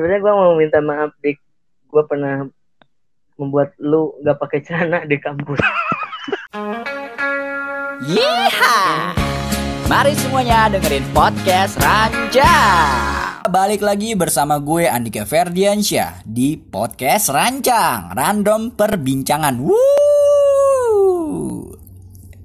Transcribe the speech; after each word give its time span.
sebenarnya 0.00 0.24
gue 0.24 0.32
mau 0.32 0.56
minta 0.56 0.80
maaf 0.80 1.12
dik 1.20 1.36
gue 1.92 2.02
pernah 2.08 2.48
membuat 3.36 3.76
lu 3.84 4.16
nggak 4.24 4.40
pakai 4.40 4.64
celana 4.64 5.04
di 5.04 5.20
kampus 5.20 5.60
Yeeha! 8.08 9.12
Mari 9.92 10.16
semuanya 10.16 10.72
dengerin 10.72 11.04
podcast 11.12 11.76
Ranja. 11.76 12.48
Balik 13.44 13.84
lagi 13.84 14.16
bersama 14.16 14.56
gue 14.56 14.88
Andika 14.88 15.28
Ferdiansyah 15.28 16.24
di 16.24 16.56
podcast 16.56 17.28
Rancang 17.28 18.16
Random 18.16 18.72
Perbincangan. 18.72 19.60
Wuh. 19.60 19.76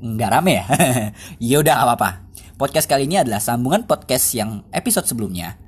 Nggak 0.03 0.29
rame 0.35 0.59
ya? 0.59 0.67
Yaudah 1.55 1.87
apa-apa. 1.87 2.27
Podcast 2.59 2.91
kali 2.91 3.07
ini 3.07 3.15
adalah 3.15 3.39
sambungan 3.39 3.87
podcast 3.87 4.35
yang 4.35 4.67
episode 4.75 5.07
sebelumnya 5.07 5.64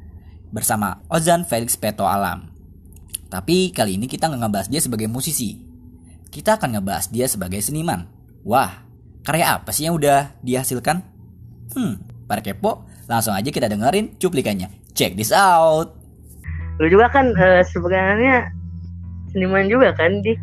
bersama 0.52 1.04
Ozan 1.12 1.44
Felix 1.44 1.76
Peto 1.76 2.08
Alam. 2.08 2.52
Tapi 3.28 3.76
kali 3.76 4.00
ini 4.00 4.08
kita 4.08 4.32
nggak 4.32 4.42
ngebahas 4.48 4.68
dia 4.72 4.80
sebagai 4.80 5.08
musisi. 5.12 5.60
Kita 6.32 6.56
akan 6.56 6.80
ngebahas 6.80 7.12
dia 7.12 7.28
sebagai 7.28 7.60
seniman. 7.60 8.08
Wah, 8.48 8.84
karya 9.28 9.60
apa 9.60 9.76
sih 9.76 9.88
yang 9.88 10.00
udah 10.00 10.32
dihasilkan? 10.40 11.04
Hmm, 11.76 12.00
para 12.28 12.40
kepo, 12.40 12.88
langsung 13.12 13.36
aja 13.36 13.52
kita 13.52 13.68
dengerin 13.68 14.16
cuplikannya. 14.16 14.72
Check 14.96 15.20
this 15.20 15.36
out. 15.36 15.94
lu 16.78 16.94
juga 16.94 17.10
kan 17.10 17.34
eh, 17.34 17.66
sebenarnya 17.66 18.54
seniman 19.34 19.66
juga 19.66 19.98
kan 19.98 20.22
dik 20.22 20.38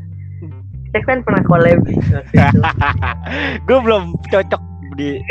kita 0.91 0.98
kan 1.06 1.18
pernah 1.22 1.42
collab 1.46 1.78
gue 3.66 3.78
belum 3.78 4.18
cocok 4.30 4.62
di 4.98 5.22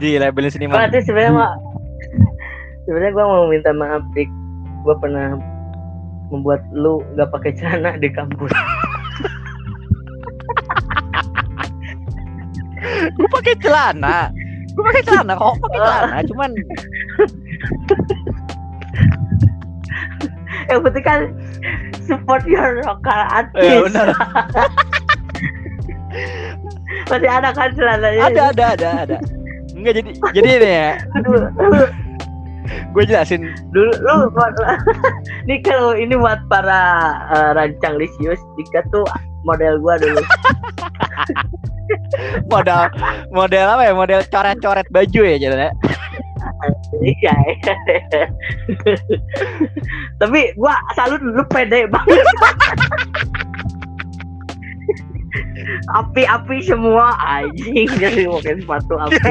di 0.00 0.16
labelin 0.16 0.52
seniman. 0.52 0.88
tuh 0.92 1.00
sebenarnya 1.04 1.32
mau 1.32 1.52
sebenarnya 2.86 3.12
gue 3.12 3.24
mau 3.26 3.50
minta 3.50 3.74
maaf 3.74 4.02
dik 4.14 4.30
gue 4.86 4.94
pernah 5.02 5.34
membuat 6.30 6.62
lu 6.70 7.02
nggak 7.18 7.30
pakai 7.34 7.52
celana 7.58 7.98
di 7.98 8.08
kampus 8.10 8.54
gue 13.16 13.28
pakai 13.30 13.54
celana. 13.60 14.30
Gue 14.76 14.82
pakai 14.84 15.02
celana 15.08 15.32
kok 15.34 15.56
pakai 15.64 15.78
celana, 15.80 16.16
cuman 16.30 16.50
yang 20.66 20.80
penting 20.82 21.04
kan 21.06 21.20
support 22.04 22.42
your 22.44 22.82
local 22.82 23.14
eh, 23.14 23.36
artist 23.38 23.82
benar. 23.88 24.08
masih 27.06 27.30
ada 27.30 27.50
kan 27.54 27.70
celananya 27.76 28.22
ada 28.26 28.42
ada 28.50 28.64
ada 28.74 28.88
ada. 29.06 29.18
Enggak 29.76 30.00
jadi 30.00 30.10
jadi 30.34 30.48
ini 30.58 30.68
ya. 30.68 30.90
Aduh, 31.20 31.40
Gue 32.96 33.04
jelasin 33.04 33.52
dulu. 33.76 33.92
Lu 34.00 34.32
ini 35.44 35.60
kalau 35.60 35.92
ini 35.92 36.16
buat 36.16 36.40
para 36.48 36.80
eh, 37.28 37.50
rancang 37.52 38.00
lisius 38.00 38.40
Dika 38.56 38.80
tuh 38.88 39.04
model 39.44 39.76
gua 39.84 40.00
dulu. 40.00 40.24
Model 42.50 42.90
model 43.30 43.66
apa 43.68 43.82
ya? 43.84 43.92
Model 43.92 44.20
coret-coret 44.32 44.88
baju 44.88 45.20
ya 45.22 45.36
jalannya. 45.36 45.70
iya 47.04 47.36
tapi 50.16 50.56
gua 50.56 50.74
salut 50.96 51.20
lu 51.20 51.44
pede 51.52 51.84
banget. 51.86 52.26
Api-api 55.94 56.64
semua 56.64 57.12
anjing. 57.20 57.86
Jadi 58.00 58.24
pakai 58.24 58.56
sepatu 58.58 58.96
api 58.96 59.30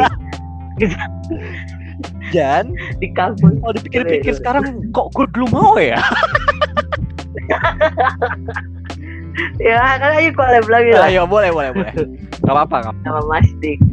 Dan 2.36 2.64
di 3.00 3.08
kampus 3.10 3.56
kalau 3.56 3.74
dipikir-pikir 3.74 4.36
sekarang 4.36 4.64
kok 4.92 5.08
gue 5.16 5.24
belum 5.32 5.50
mau 5.56 5.80
ya? 5.80 5.96
ya 9.60 9.76
kan 10.00 10.16
ayo 10.16 10.32
collab 10.32 10.68
lagi 10.68 10.92
lah 10.92 11.08
Ayo 11.08 11.24
boleh 11.24 11.52
boleh 11.52 11.72
boleh. 11.72 11.94
Gak 12.44 12.54
apa-apa. 12.54 12.76
nggak 12.84 12.96
sama 13.04 13.22
Mas 13.26 13.50
Dik 13.60 13.80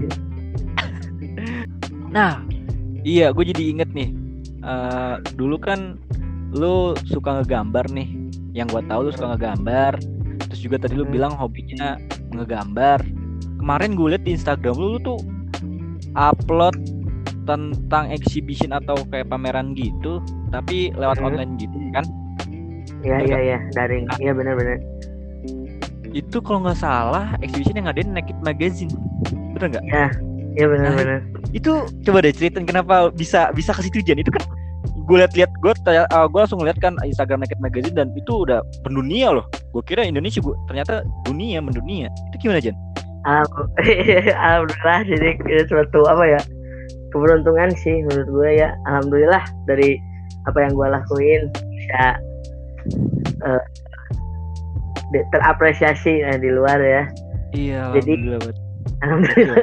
Nah, 2.13 2.45
iya, 3.03 3.33
gue 3.33 3.41
jadi 3.47 3.73
inget 3.73 3.89
nih. 3.91 4.13
Eh, 4.61 5.15
dulu 5.33 5.57
kan 5.57 5.97
lu 6.53 6.93
suka 7.09 7.41
ngegambar 7.41 7.89
nih. 7.89 8.13
Yang 8.53 8.67
gue 8.77 8.83
tahu 8.85 9.01
lu 9.07 9.11
suka 9.11 9.33
ngegambar. 9.33 9.97
Terus 10.51 10.61
juga 10.61 10.77
tadi 10.77 10.95
lu 10.95 11.09
Hmm. 11.09 11.15
bilang 11.15 11.33
hobinya 11.33 11.97
ngegambar. 12.31 13.01
Kemarin 13.57 13.97
gue 13.97 14.07
liat 14.13 14.25
di 14.27 14.37
Instagram 14.37 14.77
lu, 14.77 14.87
lu 14.93 15.01
tuh 15.01 15.19
upload 16.13 16.77
tentang 17.43 18.09
exhibition 18.09 18.71
atau 18.71 18.95
kayak 19.09 19.27
pameran 19.27 19.73
gitu, 19.73 20.19
tapi 20.49 20.91
lewat 20.93 21.19
Hmm. 21.19 21.29
online 21.29 21.57
gitu 21.57 21.75
kan? 21.91 22.05
iya 23.03 23.19
iya 23.21 23.39
iya. 23.41 23.59
Daring. 23.73 24.07
Iya 24.17 24.31
benar-benar 24.31 24.79
Itu 26.13 26.39
kalau 26.39 26.63
nggak 26.63 26.77
salah 26.77 27.35
exhibition 27.41 27.75
yang 27.75 27.89
ngadain 27.89 28.13
Naked 28.13 28.37
Magazine, 28.41 28.93
bener 29.53 29.67
nggak? 29.73 29.85
iya. 29.85 30.07
Benar-benar 30.55 31.21
itu 31.51 31.73
coba 32.03 32.21
deh 32.21 32.31
ceritain 32.31 32.65
kenapa 32.65 33.09
bisa 33.11 33.49
bisa 33.51 33.73
ke 33.73 33.83
situ 33.83 34.01
Jan. 34.03 34.21
Itu 34.21 34.29
kan 34.29 34.45
gue 35.03 35.17
liat-liat 35.19 35.51
gue 35.59 35.73
gue 35.83 36.39
langsung 36.39 36.61
lihat 36.61 36.79
kan 36.79 36.95
Instagram 37.03 37.41
Naked 37.41 37.59
Magazine 37.59 37.93
dan 37.93 38.09
itu 38.13 38.45
udah 38.45 38.61
pendunia 38.81 39.33
loh. 39.33 39.45
Gue 39.71 39.83
kira 39.83 40.05
Indonesia 40.05 40.39
gue 40.39 40.53
ternyata 40.65 41.01
dunia 41.25 41.59
mendunia. 41.59 42.07
Itu 42.31 42.45
gimana 42.45 42.61
Jan? 42.61 42.77
Alham- 43.23 43.71
Alhamdulillah 44.37 45.01
jadi 45.11 45.29
suatu 45.67 46.05
apa 46.05 46.25
ya 46.29 46.41
keberuntungan 47.13 47.71
sih 47.77 48.03
menurut 48.09 48.29
gue 48.29 48.51
ya. 48.59 48.75
Alhamdulillah 48.89 49.45
dari 49.69 50.01
apa 50.49 50.59
yang 50.59 50.73
gue 50.75 50.89
lakuin 50.91 51.43
bisa 51.53 52.05
di- 55.13 55.27
terapresiasi 55.31 56.25
eh, 56.25 56.39
di 56.41 56.51
luar 56.51 56.81
ya. 56.81 57.03
Iya 57.53 57.93
Jadi- 58.01 58.41
alhamdulillah 59.05 59.57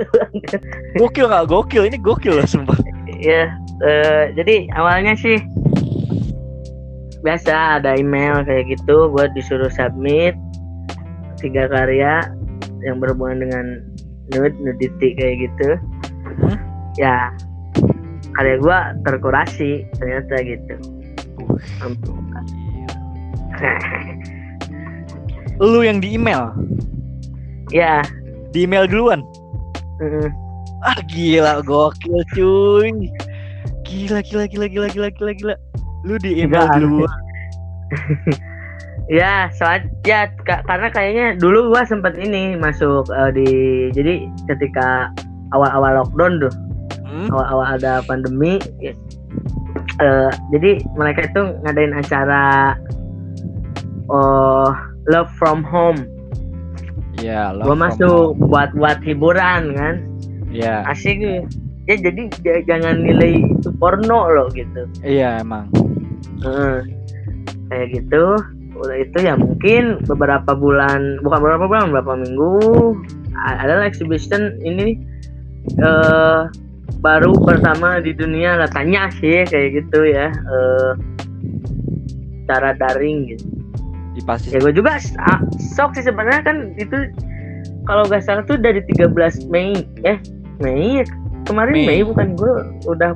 gokil 0.95 1.25
nggak? 1.27 1.45
Gokil 1.49 1.83
ini 1.89 1.97
gokil 1.99 2.37
loh 2.37 2.47
sumpah. 2.47 2.77
Ya 3.19 3.49
eh, 3.83 4.23
jadi 4.37 4.69
awalnya 4.77 5.17
sih 5.17 5.41
biasa 7.19 7.83
ada 7.83 7.99
email 7.99 8.47
kayak 8.47 8.79
gitu 8.79 9.11
gue 9.11 9.25
disuruh 9.35 9.67
submit 9.67 10.39
tiga 11.43 11.67
karya 11.67 12.23
yang 12.79 12.99
berhubungan 13.03 13.43
dengan 13.43 13.65
nude 14.31 14.55
nudity 14.63 15.17
kayak 15.19 15.35
gitu? 15.49 15.69
Ya. 16.95 17.29
Karya 18.33 18.55
gue 18.57 18.77
terkurasi 19.03 19.83
ternyata 19.99 20.33
gitu. 20.41 20.73
Lu 25.59 25.83
yang 25.83 25.99
di 25.99 26.15
email? 26.15 26.55
Ya. 27.69 27.99
Di 28.55 28.63
email 28.63 28.87
duluan? 28.87 29.21
Mm, 29.99 30.31
ah 30.87 30.99
gila 31.11 31.59
gokil 31.61 32.23
cuy. 32.33 33.11
Gila 33.83 34.23
gila 34.23 34.47
gila 34.47 34.71
gila 34.71 34.87
gila 34.87 35.09
gila 35.11 35.31
gila. 35.35 35.55
Lu 36.07 36.15
di 36.23 36.47
email 36.47 36.63
Gila, 36.71 36.79
duluan. 36.79 37.11
Ya 39.09 39.49
soalnya 39.57 39.89
ya, 40.05 40.29
ka- 40.45 40.61
karena 40.69 40.93
kayaknya 40.93 41.25
dulu 41.41 41.73
gua 41.73 41.81
sempat 41.81 42.13
ini 42.21 42.53
masuk 42.53 43.09
eh, 43.09 43.33
di 43.33 43.47
jadi 43.89 44.29
ketika 44.45 45.09
awal-awal 45.49 46.05
lockdown 46.05 46.37
tuh 46.37 46.53
Hmm? 47.09 47.27
awal-awal 47.33 47.67
ada 47.73 48.05
pandemi 48.05 48.61
ya, 48.77 48.93
eh, 49.97 50.31
jadi 50.53 50.77
mereka 50.93 51.25
itu 51.25 51.41
ngadain 51.65 51.93
acara 51.97 52.77
oh 54.09 54.69
love 55.09 55.29
from 55.37 55.65
home 55.65 55.97
ya 57.17 57.49
love 57.51 57.65
gua 57.65 57.75
from 57.75 57.83
masuk 57.83 58.25
home. 58.37 58.47
buat 58.49 58.69
buat 58.77 58.97
hiburan 59.01 59.73
kan 59.73 59.95
ya 60.49 60.85
asik 60.85 61.17
nih. 61.17 61.41
ya 61.89 61.95
jadi 61.97 62.21
jangan 62.69 63.01
nilai 63.01 63.41
itu 63.41 63.69
porno 63.81 64.29
loh 64.29 64.47
gitu 64.53 64.85
iya 65.01 65.41
emang 65.41 65.65
Heeh. 66.45 66.85
kayak 67.69 67.87
gitu 67.97 68.37
udah 68.79 68.95
itu 68.95 69.17
ya 69.19 69.33
mungkin 69.35 69.99
beberapa 70.07 70.55
bulan 70.55 71.19
bukan 71.19 71.39
beberapa 71.43 71.65
bulan 71.67 71.83
beberapa 71.91 72.13
minggu 72.15 72.53
a- 73.35 73.59
adalah 73.65 73.83
exhibition 73.83 74.55
ini 74.63 74.95
eh 75.81 76.41
baru 76.97 77.31
pertama 77.37 77.97
di 77.97 78.11
dunia 78.11 78.57
katanya 78.59 79.07
sih 79.15 79.43
kayak 79.43 79.69
gitu 79.77 79.99
ya. 80.03 80.29
Eh 80.29 80.91
cara 82.45 82.73
daring 82.73 83.29
gitu. 83.29 83.45
Di 84.13 84.21
pasti 84.23 84.49
ya 84.49 84.59
gue 84.59 84.73
juga 84.73 84.97
s- 84.97 85.13
shock 85.71 85.93
sih 85.93 86.01
sebenarnya 86.01 86.41
kan 86.41 86.57
itu 86.75 86.97
kalau 87.85 88.05
nggak 88.05 88.21
salah 88.21 88.41
tuh 88.43 88.57
dari 88.57 88.81
13 88.83 89.13
Mei 89.47 89.73
eh 90.03 90.17
Mei? 90.57 90.99
Ya? 90.99 91.05
kemarin 91.45 91.73
Mei. 91.73 91.85
Mei, 91.87 92.01
bukan? 92.03 92.33
Gue 92.35 92.51
udah 92.85 93.13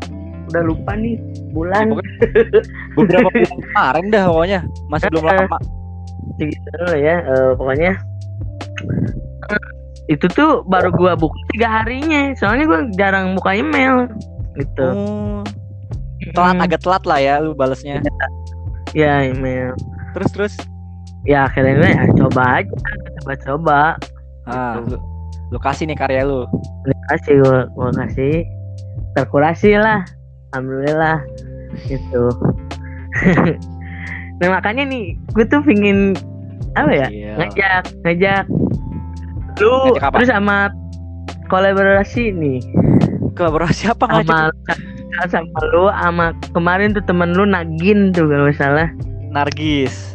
udah 0.47 0.61
lupa 0.63 0.93
nih 0.93 1.17
bulan. 1.49 1.97
Beberapa 2.93 3.29
bulan 3.29 3.57
kemarin 3.67 4.05
dah 4.09 4.23
pokoknya. 4.29 4.59
Masih 4.87 5.07
belum 5.09 5.23
Eh, 5.25 5.37
lama. 5.43 5.57
lah 6.79 6.97
ya 6.97 7.15
eh, 7.21 7.51
pokoknya 7.53 7.93
itu 10.11 10.25
tuh 10.27 10.63
baru 10.67 10.91
gua 10.91 11.15
buka 11.15 11.35
tiga 11.55 11.67
harinya. 11.81 12.35
Soalnya 12.35 12.65
gua 12.67 12.79
jarang 12.95 13.35
buka 13.35 13.55
email 13.55 14.07
gitu. 14.55 14.87
Oh, 14.87 15.41
telat 16.33 16.55
Hmm. 16.55 16.63
agak 16.63 16.79
telat 16.83 17.03
lah 17.03 17.19
ya 17.19 17.35
lu 17.39 17.51
balesnya 17.53 17.99
ya 18.93 19.23
email. 19.23 19.73
Terus 20.13 20.29
terus. 20.31 20.55
ya 21.23 21.47
akhirnya 21.47 21.79
ya, 21.87 22.03
coba 22.19 22.59
aja. 22.59 22.75
Coba 23.23 23.33
coba. 23.47 23.79
Ah, 24.43 24.75
lu, 24.83 24.99
lu 25.49 25.57
kasih 25.57 25.87
nih 25.87 25.95
karya 25.95 26.27
lu. 26.27 26.43
kasih 27.07 27.39
gua, 27.39 27.59
gua 27.71 27.95
kasih. 27.95 28.43
Terkurasi 29.15 29.79
lah. 29.79 30.03
Alhamdulillah. 30.51 31.23
Gitu. 31.87 32.23
Nah 34.41 34.59
makanya 34.59 34.83
nih 34.83 35.15
gue 35.31 35.45
tuh 35.45 35.61
pingin 35.63 36.17
apa 36.73 36.89
ya 36.91 37.07
Iya. 37.07 37.31
ngajak 37.37 37.83
ngajak 38.03 38.43
lu 39.63 39.95
Ngajak 39.95 40.03
apa? 40.03 40.15
terus 40.19 40.29
sama 40.29 40.57
kolaborasi 41.47 42.35
nih 42.35 42.59
Kolaborasi 43.33 43.89
apa 43.89 44.03
ngajak? 44.11 44.51
sama 45.15 45.25
sama 45.31 45.59
lu 45.71 45.87
sama 45.89 46.25
kemarin 46.51 46.91
tuh 46.91 47.03
temen 47.07 47.31
lu 47.31 47.47
Nagin 47.47 48.11
tuh 48.11 48.27
kalau 48.27 48.51
salah 48.51 48.89
Nargis. 49.31 50.13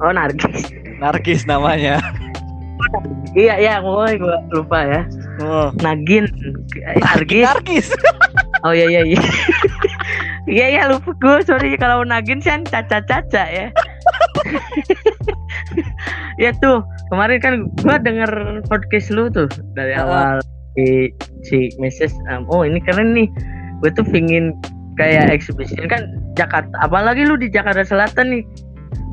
oh 0.00 0.14
Nargis 0.14 0.70
Nargis 0.96 1.44
namanya. 1.44 2.00
iya 3.38 3.56
iya 3.56 3.74
gue 3.80 4.16
lupa 4.50 4.80
ya 4.84 5.02
Oh. 5.40 5.72
Nagin 5.80 6.28
eh, 6.76 7.00
Nargis 7.00 7.48
Nargis. 7.48 7.88
oh 8.64 8.76
iya 8.76 8.84
iya 8.92 9.02
iya 9.08 9.20
iya 10.60 10.66
iya 10.68 10.82
lupa 10.92 11.16
gue 11.16 11.40
sorry 11.48 11.80
kalau 11.80 12.04
Nagin 12.04 12.44
sih 12.44 12.52
kan 12.52 12.64
caca 12.68 13.00
caca 13.00 13.44
ya 13.48 13.72
ya 16.36 16.50
tuh 16.60 16.84
kemarin 17.10 17.38
kan 17.42 17.54
gue 17.68 17.96
denger 18.00 18.30
podcast 18.66 19.10
lu 19.10 19.26
tuh 19.28 19.50
dari 19.74 19.92
awal. 19.94 20.38
Si 20.78 21.10
si 21.42 21.68
message 21.76 22.14
um, 22.30 22.46
oh 22.48 22.62
ini 22.62 22.78
keren 22.80 23.12
nih. 23.12 23.26
Gue 23.82 23.90
tuh 23.92 24.06
pingin 24.06 24.54
kayak 24.94 25.32
exhibition 25.32 25.88
kan 25.88 26.06
Jakarta 26.36 26.70
apalagi 26.80 27.24
lu 27.24 27.34
di 27.34 27.50
Jakarta 27.50 27.82
Selatan 27.82 28.38
nih. 28.38 28.44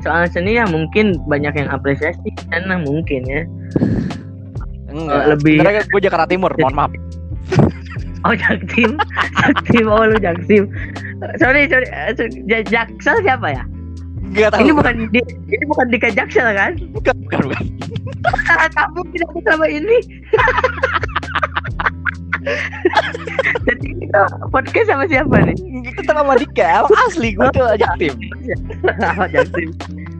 Soal 0.00 0.30
seni 0.30 0.54
ya 0.54 0.64
mungkin 0.64 1.18
banyak 1.26 1.58
yang 1.58 1.68
apresiasi 1.68 2.18
di 2.22 2.32
sana 2.48 2.78
mungkin 2.78 3.26
ya. 3.26 3.42
Enggak. 4.88 5.36
lebih- 5.36 5.58
Sebenarnya 5.60 5.82
gue 5.84 6.00
Jakarta 6.00 6.26
Timur, 6.30 6.50
mohon 6.56 6.74
maaf. 6.74 6.92
oh 8.26 8.34
Jaktim 8.34 8.98
Jaktim 9.40 9.86
oh 9.86 10.02
lu 10.04 10.18
Jaktim 10.18 10.66
sorry 11.38 11.70
sorry 11.70 11.86
eh, 11.88 12.12
Ja- 12.50 12.66
Jaksel 12.66 13.16
siapa 13.22 13.54
ya 13.54 13.62
Enggak 14.28 14.50
tahu. 14.52 14.60
ini 14.60 14.72
bukan 14.76 14.94
di, 15.08 15.20
ini 15.48 15.64
bukan 15.64 15.86
Dika 15.88 16.08
Jaksel 16.12 16.48
kan 16.52 16.72
bukan, 16.92 17.14
bukan, 17.26 17.38
bukan. 17.48 17.64
Karena 18.44 18.68
kamu 18.76 19.00
tidak 19.16 19.30
selama 19.40 19.66
ini 19.66 19.96
jadi 23.66 23.88
kita 23.98 24.20
podcast 24.48 24.88
sama 24.88 25.04
siapa 25.10 25.36
nih 25.42 25.56
Kita 25.92 26.16
sama 26.16 26.32
Dika, 26.38 26.86
asli 27.08 27.34
gue 27.36 27.48
tuh 27.52 27.66
ajak 27.76 27.90
tim. 28.00 28.14
Oh, 29.20 29.28
Jaktim 29.28 29.68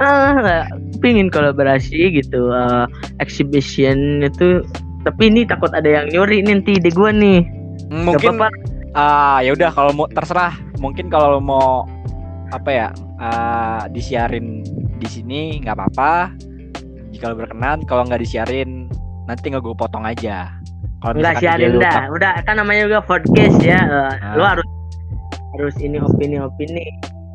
ah 0.02 0.36
nggak. 0.36 0.66
pingin 1.00 1.30
kolaborasi 1.30 2.10
gitu 2.12 2.50
eh, 2.52 2.84
exhibition 3.22 4.20
itu 4.26 4.66
tapi 5.06 5.30
ini 5.30 5.46
takut 5.46 5.70
ada 5.72 5.86
yang 5.86 6.10
nyuri 6.10 6.42
nanti 6.42 6.76
di 6.76 6.90
gua 6.90 7.14
nih 7.14 7.58
Gak 7.88 8.04
Mungkin 8.04 8.34
ah 8.92 9.40
ya 9.40 9.56
udah 9.56 9.70
kalau 9.72 9.92
mau 9.96 10.06
terserah. 10.12 10.52
Mungkin 10.78 11.08
kalau 11.08 11.40
mau 11.40 11.88
apa 12.48 12.70
ya 12.72 12.86
ah, 13.20 13.84
disiarin 13.92 14.64
di 14.98 15.08
sini 15.08 15.60
nggak 15.62 15.76
apa-apa. 15.76 16.32
Jika 17.12 17.32
lo 17.32 17.34
berkenan, 17.40 17.82
kalau 17.88 18.06
nggak 18.06 18.22
disiarin 18.22 18.86
nanti 19.26 19.50
nggak 19.52 19.62
gue 19.64 19.76
potong 19.76 20.04
aja. 20.06 20.48
Kalau 20.98 21.14
misalkan 21.14 21.42
siarin 21.42 21.72
dah. 21.78 22.10
Udah 22.10 22.32
kan 22.42 22.58
namanya 22.58 22.90
juga 22.90 23.00
podcast 23.06 23.58
ya. 23.62 23.78
Eh, 23.78 24.12
Ah. 24.18 24.34
Lu 24.34 24.42
harus 24.42 24.66
harus 25.54 25.74
ini 25.78 25.98
opini-opini. 26.02 26.84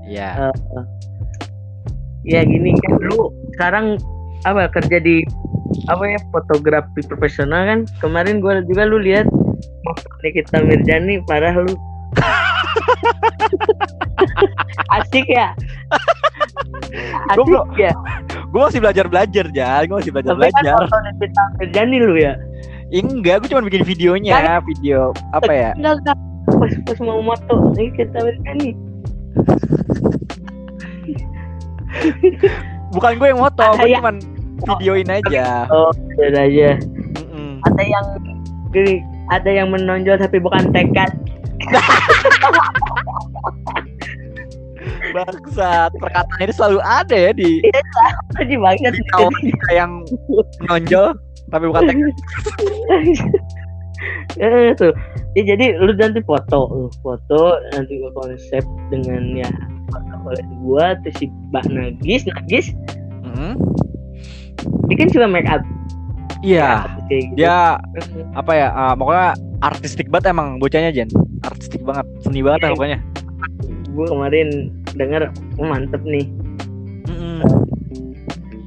Iya. 0.04 0.52
Eh, 0.52 0.84
ya 2.28 2.42
gini 2.44 2.76
kan 2.84 2.94
lu 3.12 3.32
sekarang 3.56 4.00
apa 4.44 4.68
kerja 4.72 5.00
di 5.00 5.24
apa 5.88 6.04
ya 6.08 6.20
fotografi 6.32 7.02
profesional 7.08 7.64
kan. 7.68 7.80
Kemarin 8.04 8.44
gua 8.44 8.60
juga 8.68 8.84
lu 8.84 9.00
lihat 9.00 9.28
Nikita 10.24 10.60
Mirjani 10.64 11.24
parah 11.24 11.56
lu. 11.56 11.74
Asik 14.94 15.26
ya? 15.30 15.54
Gua 17.34 17.66
Asik 17.66 17.80
ya? 17.80 17.92
Gue 18.54 18.62
masih 18.62 18.80
belajar 18.86 19.06
belajar 19.10 19.46
Jan, 19.50 19.90
gue 19.90 19.98
masih 19.98 20.12
belajar 20.14 20.38
Tapi 20.38 20.54
kan 20.54 20.62
belajar. 20.62 20.86
Nikita 21.18 21.44
Mirjani 21.58 21.98
lu 21.98 22.16
ya? 22.18 22.34
Enggak, 22.94 23.42
gue 23.42 23.50
cuma 23.50 23.66
bikin 23.66 23.82
videonya, 23.82 24.62
video 24.62 25.10
apa 25.34 25.50
ya? 25.50 25.70
Enggak, 25.74 26.06
enggak. 26.06 26.18
Pas, 26.44 26.72
pas 26.86 27.00
mau 27.02 27.20
moto 27.26 27.74
Nikita 27.74 28.20
Mirjani. 28.22 28.70
Bukan 32.94 33.12
gue 33.18 33.28
yang 33.34 33.42
moto, 33.42 33.66
gue 33.82 33.90
cuma 33.98 34.14
videoin 34.78 35.10
aja. 35.10 35.66
Oh, 35.74 35.90
aja. 36.22 36.78
Mm-mm. 36.78 37.58
ada 37.66 37.84
yang 37.84 38.06
gini, 38.70 39.02
ada 39.34 39.50
yang 39.50 39.74
menonjol 39.74 40.22
tapi 40.22 40.38
bukan 40.38 40.70
tekad 40.70 41.10
Bangsat, 45.14 45.92
perkataan 46.02 46.40
ini 46.42 46.54
selalu 46.54 46.80
ada 46.82 47.14
ya 47.16 47.32
di 47.32 47.62
Aji 48.42 48.58
banget 48.58 48.98
di 48.98 49.04
kawan 49.14 49.34
kita 49.46 49.70
yang 49.72 49.92
menonjol 50.66 51.14
tapi 51.54 51.70
bukan 51.70 51.86
teknik. 51.86 52.16
eh, 54.42 54.74
tuh 54.74 54.90
ya, 55.38 55.42
jadi 55.54 55.78
lu 55.78 55.94
nanti 55.94 56.20
foto 56.26 56.66
lu 56.74 56.90
foto 57.06 57.62
nanti 57.78 58.02
gua 58.02 58.12
konsep 58.26 58.66
dengan 58.90 59.38
ya 59.38 59.50
oleh 60.26 60.42
gua 60.66 60.98
terus 61.06 61.22
si 61.22 61.26
Mbak 61.54 61.66
Nagis 61.70 62.26
Nagis 62.26 62.66
Mm-mm. 63.22 63.54
dia 64.90 64.96
kan 64.98 65.08
juga 65.14 65.28
make 65.30 65.46
up 65.48 65.62
Iya, 66.44 66.84
kayak 67.08 67.22
gitu 67.32 67.36
dia 67.40 67.80
apa 68.36 68.52
ya? 68.52 68.68
ah, 68.76 68.94
pokoknya 69.00 69.32
artistik 69.64 70.12
banget 70.12 70.36
emang 70.36 70.60
bocahnya 70.60 70.92
Jen. 70.92 71.08
Artistik 71.40 71.88
banget, 71.88 72.04
seni 72.20 72.44
banget 72.44 72.68
Iya. 72.68 72.72
pokoknya. 72.76 73.00
gua 73.96 74.06
kemarin 74.12 74.48
denger 74.96 75.30
oh, 75.60 75.66
mantep 75.68 76.02
nih 76.06 76.30
Mm-mm. 77.10 77.42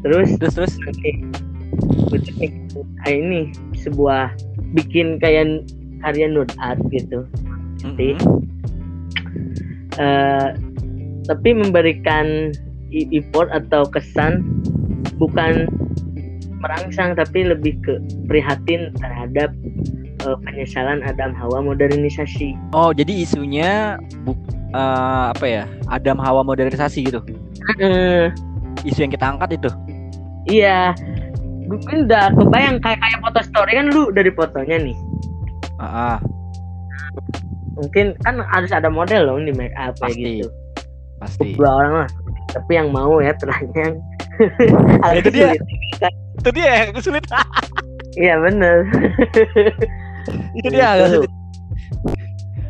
terus 0.04 0.34
Terus 0.38 0.54
terus. 0.54 0.72
bikin, 0.78 1.32
ah, 3.04 3.10
ini 3.10 3.50
sebuah 3.80 4.34
bikin 4.74 5.18
kayak 5.22 5.64
karya 6.04 6.26
nude 6.28 6.52
art 6.60 6.78
gitu 6.92 7.24
Mm-mm. 7.82 8.16
eh 9.96 10.50
tapi 11.26 11.50
memberikan 11.58 12.54
effort 12.94 13.50
atau 13.50 13.82
kesan 13.90 14.46
bukan 15.18 15.66
merangsang 16.62 17.18
tapi 17.18 17.44
lebih 17.46 17.76
ke 17.84 18.00
prihatin 18.30 18.94
terhadap 18.98 19.52
eh, 20.24 20.36
penyesalan 20.46 21.04
Adam 21.04 21.36
Hawa 21.36 21.62
modernisasi. 21.62 22.56
Oh, 22.72 22.90
jadi 22.94 23.12
isunya 23.26 24.00
bu 24.24 24.32
eh, 24.76 25.24
apa 25.32 25.44
ya? 25.48 25.64
Adam 25.88 26.20
Hawa 26.20 26.44
modernisasi 26.44 27.08
gitu. 27.08 27.24
Isu 28.84 29.02
yang 29.02 29.12
kita 29.12 29.26
angkat 29.26 29.56
itu. 29.56 29.70
iya, 30.46 30.94
gue 31.66 31.80
kan 31.82 32.06
udah 32.06 32.30
kebayang 32.38 32.78
kayak 32.78 33.02
kayak 33.02 33.18
foto 33.18 33.40
story 33.42 33.72
kan 33.74 33.90
lu 33.90 34.14
dari 34.14 34.30
fotonya 34.30 34.78
nih. 34.78 34.96
Ah, 35.76 36.14
ah, 36.14 36.18
Mungkin 37.74 38.14
kan 38.22 38.40
harus 38.40 38.70
ada 38.70 38.86
model 38.88 39.26
loh 39.26 39.36
di 39.36 39.50
make 39.52 39.74
up 39.74 39.92
kayak 39.98 40.14
Pasti. 40.16 40.22
gitu. 40.40 40.48
pasti. 41.16 41.48
Dua 41.58 41.70
orang 41.72 41.92
lah. 42.04 42.10
Tapi 42.54 42.72
yang 42.72 42.88
mau 42.94 43.18
ya 43.18 43.34
telanjang. 43.36 43.98
Itu 45.18 45.28
dia. 45.34 45.48
sulit. 45.50 45.60
Itu 46.38 46.50
dia 46.54 46.70
yang 46.84 46.90
sulit. 47.02 47.24
Iya 48.16 48.34
bener. 48.40 48.76
itu 50.56 50.68
dia 50.72 50.86
agak 50.96 51.08
sulit. 51.12 51.32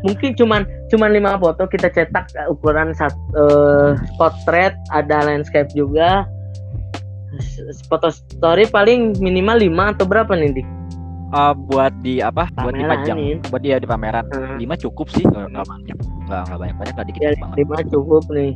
Mungkin 0.06 0.30
cuman 0.38 0.62
cuman 0.86 1.10
lima 1.10 1.34
foto 1.36 1.66
kita 1.66 1.90
cetak 1.90 2.30
uh, 2.38 2.54
ukuran 2.54 2.94
satu 2.94 3.18
eh, 3.34 3.90
potret 4.16 4.78
ada 4.94 5.26
landscape 5.26 5.66
juga 5.74 6.22
foto 7.90 8.08
story 8.08 8.64
paling 8.64 9.18
minimal 9.18 9.58
5 9.60 9.92
atau 9.98 10.06
berapa 10.08 10.32
nih 10.32 10.56
dik? 10.56 10.68
Eh, 11.36 11.54
buat 11.68 11.92
di 12.00 12.22
apa? 12.24 12.48
buat 12.54 12.72
Pameran 12.72 12.80
dipajang. 12.80 13.16
nih. 13.18 13.34
Buat 13.52 13.62
dia 13.66 13.76
di 13.76 13.84
pameran. 13.84 14.24
Hmm. 14.32 14.56
Lima 14.56 14.72
cukup 14.72 15.10
sih, 15.12 15.20
nggak 15.20 15.52
nggak 15.52 15.66
banyak. 15.68 15.96
Nggak 16.24 16.42
nggak 16.48 16.58
banyak 16.64 16.76
banyak, 16.80 16.92
nggak 16.96 17.06
dikit 17.12 17.20
Ya, 17.20 17.30
banget. 17.36 17.56
lima 17.60 17.76
cukup 17.92 18.24
nih 18.32 18.50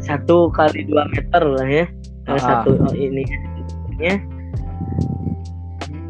satu 0.00 0.52
kali 0.52 0.84
dua 0.84 1.08
meter 1.10 1.42
lah 1.42 1.66
ya 1.66 1.86
Ah. 2.24 2.40
satu 2.40 2.72
oh, 2.80 2.94
ini 2.96 3.24
ya 4.00 4.16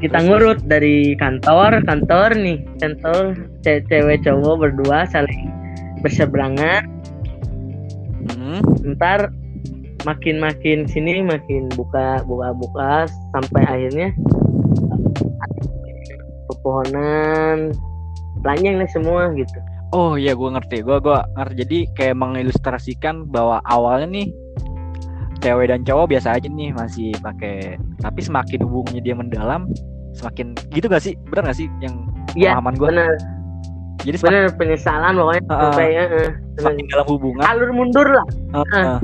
kita 0.05 0.21
ngurut 0.21 0.61
dari 0.69 1.17
kantor 1.17 1.81
kantor 1.89 2.37
nih 2.37 2.61
kantor 2.77 3.33
ce- 3.65 3.81
cewek 3.89 4.21
cowok 4.21 4.61
berdua 4.61 5.09
saling 5.09 5.49
berseberangan 6.05 6.85
Mm-mm. 8.29 8.61
ntar 8.93 9.33
makin 10.05 10.45
makin 10.45 10.85
sini 10.85 11.25
makin 11.25 11.73
buka 11.73 12.21
buka 12.29 12.53
buka 12.53 13.09
sampai 13.33 13.65
akhirnya 13.65 14.13
pepohonan 16.53 17.73
telanjang 18.45 18.77
lah 18.85 18.91
semua 18.93 19.33
gitu 19.33 19.57
Oh 19.95 20.19
iya 20.19 20.35
gue 20.35 20.51
ngerti, 20.51 20.83
gue 20.83 20.99
gua 20.99 21.23
ngerti. 21.39 21.55
Jadi 21.63 21.79
kayak 21.95 22.19
mengilustrasikan 22.19 23.31
bahwa 23.31 23.63
awalnya 23.63 24.11
nih 24.11 24.27
cewek 25.39 25.71
dan 25.71 25.87
cowok 25.87 26.11
biasa 26.11 26.35
aja 26.35 26.51
nih 26.51 26.75
masih 26.75 27.15
pakai, 27.23 27.79
tapi 28.03 28.19
semakin 28.19 28.67
hubungannya 28.67 28.99
dia 29.07 29.15
mendalam, 29.15 29.71
semakin 30.15 30.47
gitu 30.71 30.87
gak 30.87 31.01
sih? 31.01 31.13
Bener 31.27 31.43
gak 31.45 31.57
sih 31.57 31.67
yang 31.79 31.95
Iya, 32.33 32.57
pemahaman 32.57 32.75
gue? 32.75 32.87
bener 32.89 33.11
Jadi 34.01 34.17
semakin, 34.19 34.31
bener 34.31 34.45
penyesalan 34.55 35.13
pokoknya 35.15 35.43
Heeh. 35.45 35.61
sampai 35.61 35.89
eh, 35.95 36.29
semakin 36.57 36.85
dalam 36.89 37.07
hubungan, 37.09 37.45
alur 37.45 37.71
mundur 37.73 38.07
lah 38.07 38.27
Heeh. 38.53 38.97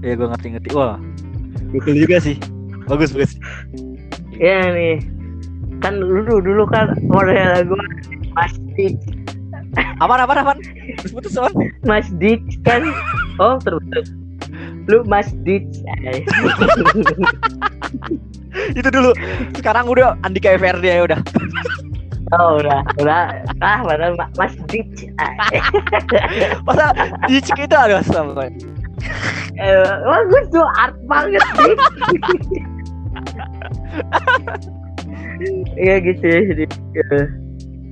ya 0.00 0.12
gue 0.14 0.26
ngerti-ngerti. 0.26 0.68
Wah, 0.72 0.96
gokil 1.70 1.94
juga 1.98 2.16
sih. 2.18 2.36
Bagus 2.84 3.12
bagus. 3.12 3.36
ya 4.32 4.70
nih 4.70 5.02
kan 5.78 5.94
dulu 5.98 6.38
dulu 6.38 6.62
kan 6.66 6.94
model 7.06 7.66
gue 7.66 7.82
masjid 8.32 8.92
Apaan 9.98 10.22
apaan 10.22 10.38
apaan? 10.40 10.58
Terus 10.96 11.12
putus 11.12 11.34
apaan? 11.34 11.54
masjid 11.84 12.38
kan 12.62 12.86
oh 13.36 13.58
terus 13.58 13.82
lu 14.88 15.04
masjid 15.04 15.60
Itu 18.72 18.88
dulu. 18.88 19.10
Sekarang 19.54 19.86
udah 19.86 20.16
Andika 20.22 20.54
FRD 20.54 20.84
ya 20.84 21.02
udah. 21.04 21.20
oh 22.28 22.60
udah 22.60 22.84
udah 23.00 23.32
ah 23.64 23.80
padahal 23.80 24.12
ma- 24.12 24.28
masjid 24.36 24.84
Masa 26.68 26.92
di 27.24 27.40
Cik 27.40 27.64
itu 27.64 27.72
ada 27.72 28.04
sampai. 28.04 28.52
eh, 29.56 29.88
bagus 30.04 30.44
tuh 30.52 30.60
art 30.76 30.92
banget 31.08 31.40
sih 31.56 31.72
Iya 35.78 35.94
gitu 36.02 36.24
ya 36.26 36.40
jadi 36.52 36.64
eh, 37.00 37.24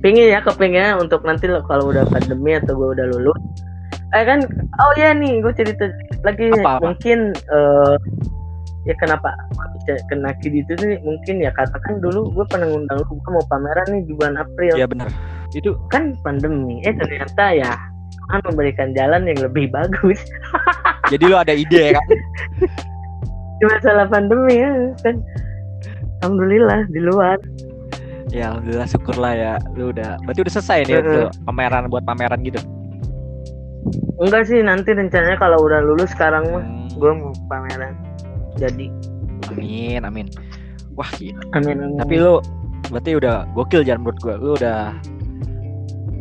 pingin 0.03 0.27
ya 0.29 0.39
kepingin 0.43 0.99
untuk 0.99 1.23
nanti 1.23 1.47
lo 1.47 1.63
kalau 1.65 1.89
udah 1.89 2.05
pandemi 2.05 2.53
atau 2.53 2.75
gue 2.75 2.89
udah 2.93 3.05
lulus 3.09 3.41
eh 4.13 4.21
kan 4.21 4.45
oh 4.77 4.91
ya 4.93 5.11
nih 5.11 5.41
gue 5.41 5.53
cerita 5.55 5.89
lagi 6.21 6.51
Apa, 6.53 6.77
apa? 6.77 6.83
mungkin 6.85 7.19
eh 7.33 7.95
ya 8.87 8.95
kenapa 8.95 9.35
bisa 9.83 9.99
kena 10.07 10.31
kid 10.39 10.55
itu 10.55 10.71
nih 10.79 10.97
mungkin 11.03 11.43
ya 11.43 11.51
katakan 11.51 11.99
dulu 11.99 12.31
gue 12.31 12.45
pernah 12.47 12.71
ngundang 12.71 13.03
lu 13.03 13.19
gue 13.19 13.31
mau 13.35 13.45
pameran 13.51 13.87
nih 13.91 14.01
di 14.07 14.13
bulan 14.15 14.39
April. 14.39 14.73
Iya 14.79 14.87
benar. 14.87 15.11
Itu 15.51 15.75
kan 15.91 16.15
pandemi. 16.23 16.79
Eh 16.87 16.95
ternyata 16.95 17.51
ya 17.51 17.75
kan 18.31 18.39
memberikan 18.47 18.95
jalan 18.95 19.27
yang 19.27 19.39
lebih 19.43 19.67
bagus. 19.71 20.19
Jadi 21.11 21.23
lu 21.27 21.35
ada 21.35 21.51
ide 21.51 21.91
ya 21.91 21.99
kan? 21.99 22.07
di 23.57 23.65
masalah 23.67 24.07
pandemi 24.07 24.55
ya 24.63 24.71
kan. 25.03 25.15
Alhamdulillah 26.23 26.87
di 26.87 26.99
luar. 27.03 27.37
Ya 28.31 28.51
alhamdulillah 28.55 28.87
syukurlah 28.87 29.33
ya. 29.35 29.53
Lu 29.75 29.91
udah 29.91 30.15
berarti 30.23 30.39
udah 30.47 30.53
selesai 30.55 30.79
nih 30.87 30.95
tuh 31.03 31.27
pameran 31.43 31.91
buat 31.91 32.07
pameran 32.07 32.39
gitu. 32.47 32.63
enggak 34.17 34.49
sih 34.49 34.59
nanti 34.65 34.97
rencananya 34.97 35.37
kalau 35.37 35.61
udah 35.61 35.79
lulus 35.79 36.09
sekarang 36.11 36.49
mah 36.49 36.65
Hmm, 36.65 37.03
gue 37.03 37.11
mau 37.13 37.31
pameran 37.51 37.93
jadi 38.57 38.85
amin 39.53 40.01
amin. 40.03 40.27
Wah 40.97 41.07
gila. 41.15 41.39
amin 41.53 41.77
amin 41.77 41.97
Tapi 42.01 42.15
lu 42.17 42.41
berarti 42.89 43.11
udah 43.15 43.45
gokil 43.53 43.85
jangan 43.85 44.01
menurut 44.03 44.19
gua. 44.19 44.35
Lu 44.37 44.51
udah 44.57 44.79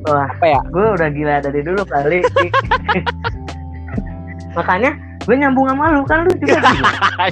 wah 0.06 0.30
apa 0.30 0.46
ya? 0.46 0.60
gue 0.70 0.86
udah 0.94 1.08
gila 1.10 1.34
dari 1.42 1.60
dulu 1.66 1.82
kali 1.82 2.22
makanya 4.56 4.94
gue 5.26 5.34
nyambung 5.34 5.66
sama 5.66 5.90
lu 5.90 6.06
kan 6.06 6.22
lu 6.22 6.30
juga 6.38 6.62
gila. 6.70 7.26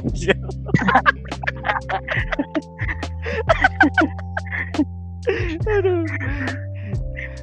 Aduh. 5.71 6.05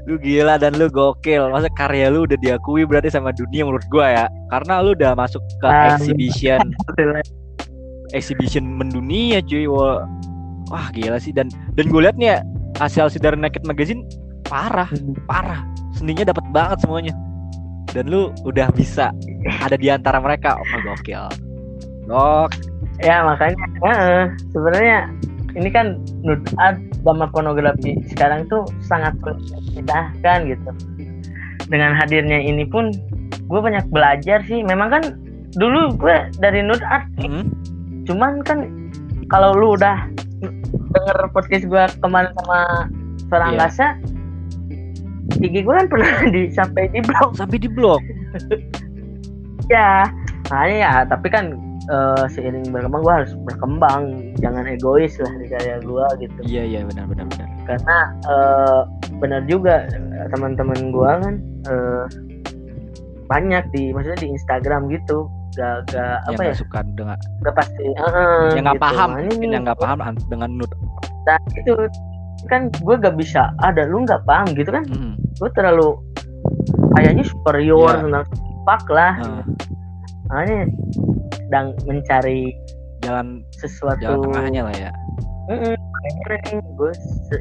Lu 0.09 0.15
gila 0.17 0.57
dan 0.57 0.73
lu 0.77 0.89
gokil. 0.89 1.49
Masa 1.49 1.69
karya 1.73 2.09
lu 2.09 2.25
udah 2.25 2.37
diakui 2.41 2.85
berarti 2.85 3.13
sama 3.13 3.33
dunia 3.33 3.65
menurut 3.65 3.85
gua 3.89 4.07
ya. 4.09 4.25
Karena 4.49 4.81
lu 4.81 4.97
udah 4.97 5.13
masuk 5.13 5.41
ke 5.61 5.67
Ah, 5.69 5.97
exhibition 5.97 6.59
exhibition 8.11 8.65
mendunia 8.65 9.39
cuy. 9.43 9.65
Wah, 9.67 10.07
wah 10.71 10.87
gila 10.95 11.17
sih 11.19 11.35
dan 11.35 11.51
dan 11.75 11.85
gue 11.87 12.01
liat 12.01 12.15
nih 12.15 12.37
ya 12.37 12.39
hasil 12.79 13.11
dari 13.19 13.37
Naked 13.37 13.67
Magazine 13.67 14.05
parah, 14.47 14.89
parah. 15.27 15.63
Seninya 15.95 16.27
dapat 16.31 16.45
banget 16.51 16.77
semuanya. 16.83 17.13
Dan 17.91 18.07
lu 18.07 18.31
udah 18.47 18.71
bisa 18.71 19.11
ada 19.59 19.75
di 19.75 19.91
antara 19.91 20.19
mereka. 20.23 20.55
Oh, 20.55 20.79
gokil. 20.83 21.27
Gok. 22.07 22.49
ya 23.01 23.23
makanya 23.25 23.65
eh, 23.87 24.25
sebenarnya 24.53 24.97
ini 25.57 25.69
kan 25.73 25.97
nude 26.21 26.43
art 26.61 26.77
sama 27.01 27.25
pornografi 27.31 27.97
sekarang 28.13 28.45
tuh 28.47 28.67
sangat 28.83 29.15
kan 30.21 30.45
gitu 30.45 30.69
dengan 31.71 31.95
hadirnya 31.97 32.39
ini 32.39 32.67
pun 32.67 32.93
gue 33.47 33.59
banyak 33.59 33.83
belajar 33.89 34.43
sih 34.45 34.61
memang 34.61 34.91
kan 34.91 35.03
dulu 35.55 35.91
gue 35.97 36.17
dari 36.39 36.61
nude 36.61 36.83
art 36.85 37.07
Hmm. 37.19 37.47
Cuman 38.03 38.41
kan 38.41 38.59
kalau 39.27 39.53
lu 39.53 39.73
udah 39.75 40.09
denger 40.91 41.17
podcast 41.31 41.65
gue 41.65 41.83
kemarin 41.99 42.31
sama 42.35 42.59
suara 43.29 43.43
Iya. 43.43 43.51
angkasa 43.55 43.85
IG 45.39 45.63
gue 45.63 45.73
kan 45.73 45.87
pernah 45.87 46.11
di 46.35 46.51
sampai 46.51 46.91
di 46.91 46.99
blog 46.99 47.29
Sampai 47.35 47.57
di 47.57 47.69
blog. 47.69 48.01
ya 49.73 50.03
makanya 50.51 50.77
ya 50.77 50.93
tapi 51.07 51.31
kan 51.31 51.55
eh, 51.87 52.25
seiring 52.27 52.67
berkembang 52.69 53.01
gue 53.01 53.13
harus 53.23 53.31
berkembang 53.47 54.03
jangan 54.37 54.67
egois 54.67 55.15
lah 55.15 55.31
di 55.39 55.47
karya 55.47 55.79
gue 55.79 56.05
gitu 56.19 56.39
Iya 56.43 56.63
iya 56.67 56.79
benar 56.83 57.05
benar 57.07 57.25
benar. 57.31 57.47
karena 57.63 57.97
eh, 58.27 58.81
benar 59.17 59.41
juga 59.47 59.87
teman-teman 60.35 60.91
gue 60.91 61.11
kan 61.23 61.35
eh, 61.71 62.05
banyak 63.31 63.63
di 63.71 63.95
maksudnya 63.95 64.19
di 64.19 64.29
Instagram 64.35 64.91
gitu 64.91 65.31
gak, 65.53 65.75
gak 65.87 66.17
Yang 66.23 66.31
apa 66.31 66.41
ya 66.41 66.53
suka 66.55 66.79
dengan 66.87 67.17
gak 67.41 67.55
pasti 67.55 67.83
eh, 67.83 68.47
yang 68.51 68.63
nggak 68.63 68.77
gitu. 68.77 68.85
paham, 68.85 69.09
mungkin 69.13 69.37
nih, 69.41 69.49
yang 69.51 69.63
nggak 69.63 69.79
paham 69.79 69.99
an- 69.99 70.25
dengan 70.27 70.49
nude. 70.55 70.75
nah, 71.21 71.37
itu 71.53 71.73
kan 72.47 72.61
gue 72.73 72.95
gak 72.97 73.15
bisa 73.15 73.41
ada 73.59 73.85
lu 73.85 74.01
nggak 74.01 74.23
paham 74.23 74.47
gitu 74.51 74.69
kan 74.69 74.83
Hmm. 74.87 75.13
gue 75.37 75.49
terlalu 75.51 75.93
kayaknya 76.93 77.23
superior 77.23 77.91
Iya. 77.91 78.01
tentang 78.01 78.25
pak 78.63 78.83
lah 78.87 79.13
Nah, 79.17 79.43
makanya 80.27 80.59
sedang 81.35 81.67
mencari 81.83 82.39
jalan 83.01 83.27
sesuatu 83.51 83.99
jalan 83.99 84.21
tengahnya 84.23 84.61
lah 84.63 84.75
ya. 84.79 84.91
Mm-mm, 85.49 85.75
makanya 86.01 86.41
nih 86.49 86.61
gue 86.73 86.91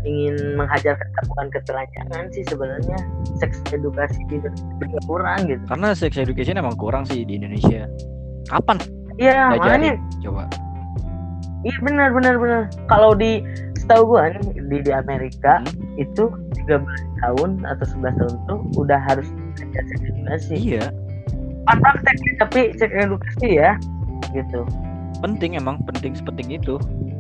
ingin 0.05 0.37
menghajarkan 0.61 1.09
bukan 1.33 1.47
ketelanjangan 1.49 2.25
sih 2.37 2.45
sebenarnya. 2.45 2.99
Seks 3.41 3.65
edukasi 3.73 4.21
itu 4.29 4.49
kurang 5.09 5.49
gitu. 5.49 5.63
Karena 5.65 5.97
sex 5.97 6.21
education 6.21 6.61
emang 6.61 6.77
kurang 6.77 7.09
sih 7.09 7.25
di 7.25 7.41
Indonesia. 7.41 7.89
Kapan? 8.53 8.77
Iya 9.17 9.57
makanya. 9.57 9.97
Coba? 10.21 10.45
iya 11.61 11.77
benar 11.85 12.09
benar 12.17 12.35
benar. 12.41 12.63
Kalau 12.89 13.13
di 13.13 13.45
setahu 13.77 14.17
gue 14.17 14.23
nih 14.33 14.53
di 14.69 14.77
di 14.85 14.93
Amerika 14.93 15.61
Hmm. 15.61 16.01
itu 16.01 16.25
13 16.57 16.85
tahun 17.25 17.65
atau 17.65 17.85
11 17.97 18.17
tahun 18.17 18.35
tuh 18.49 18.59
udah 18.81 19.01
harus 19.09 19.29
belajar 19.57 19.85
seks 19.89 20.03
edukasi. 20.09 20.55
Iya, 20.57 20.85
praktek 21.69 22.17
tapi 22.41 22.61
seks 22.77 22.95
edukasi 22.97 23.49
ya 23.61 23.77
gitu 24.33 24.63
penting 25.21 25.57
emang 25.57 25.81
penting 25.87 26.17
sepenting 26.17 26.57
itu. 26.57 26.77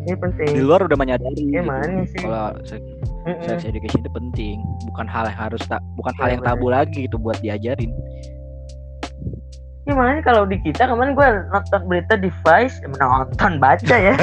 ini 0.09 0.17
penting 0.17 0.57
Di 0.57 0.65
luar 0.65 0.89
udah 0.89 0.97
menyadari. 0.97 1.45
Iya, 1.53 1.61
gitu. 1.61 2.17
sih. 2.17 2.21
Kalau 2.25 2.57
sex, 2.65 2.81
Mm-mm. 3.29 3.45
sex 3.45 3.69
education 3.69 4.01
itu 4.01 4.13
penting, 4.13 4.57
bukan 4.89 5.05
hal 5.05 5.29
yang 5.29 5.37
harus 5.37 5.61
tak, 5.69 5.85
bukan 6.01 6.13
Iya, 6.17 6.21
hal 6.25 6.29
yang 6.33 6.43
tabu 6.43 6.67
lagi 6.73 7.05
gitu 7.05 7.21
buat 7.21 7.37
diajarin. 7.45 7.93
Ya 9.85 9.93
makanya 9.93 10.23
kalau 10.25 10.49
di 10.49 10.57
kita 10.65 10.89
kemarin 10.89 11.13
gue 11.13 11.29
nonton 11.53 11.81
berita 11.85 12.15
di 12.17 12.33
Vice, 12.45 12.81
eh, 12.81 12.89
nonton 12.97 13.53
baca 13.61 13.97
ya. 13.97 14.17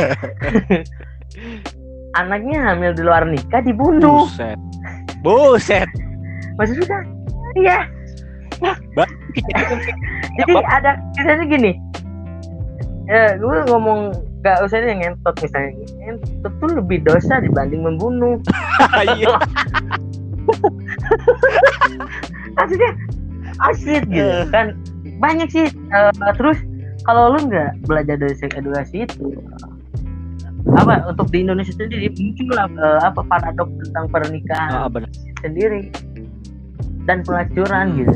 Anaknya 2.20 2.74
hamil 2.74 2.98
di 2.98 3.04
luar 3.06 3.30
nikah 3.30 3.62
dibunuh. 3.62 4.26
Buset. 4.26 4.58
Buset. 5.22 5.90
Maksudnya 6.58 7.06
iya. 7.54 7.86
Jadi 10.42 10.54
ada 10.66 10.98
kisahnya 11.14 11.46
gini. 11.46 11.72
Ya, 13.08 13.34
gue 13.34 13.56
ngomong 13.66 14.14
gak 14.42 14.62
usah 14.62 14.78
deh 14.78 14.94
ngentot 14.94 15.34
misalnya. 15.40 15.72
Ngentot 15.98 16.52
tuh 16.54 16.70
lebih 16.76 17.02
dosa 17.02 17.40
dibanding 17.40 17.82
membunuh. 17.82 18.36
Iya. 18.98 19.36
Maksudnya 22.56 22.92
asyik 23.64 24.04
gitu 24.08 24.36
kan. 24.50 24.74
Banyak 25.18 25.48
sih. 25.50 25.66
eh, 25.68 26.12
terus 26.36 26.56
kalau 27.04 27.32
lu 27.32 27.48
nggak 27.48 27.84
belajar 27.84 28.16
dari 28.16 28.34
seks 28.34 28.54
edukasi 28.54 29.04
itu 29.04 29.34
apa 30.70 31.00
untuk 31.08 31.32
di 31.32 31.42
Indonesia 31.42 31.72
sendiri 31.72 32.12
muncul 32.12 32.48
lah 32.52 32.68
eh, 32.68 33.00
apa 33.02 33.20
paradoks 33.24 33.72
tentang 33.82 34.06
pernikahan 34.08 34.72
Ah, 34.78 34.88
benar. 34.88 35.08
sendiri 35.40 35.90
dan 37.04 37.24
pelacuran 37.24 37.86
Hmm. 37.88 37.98
gitu. 37.98 38.14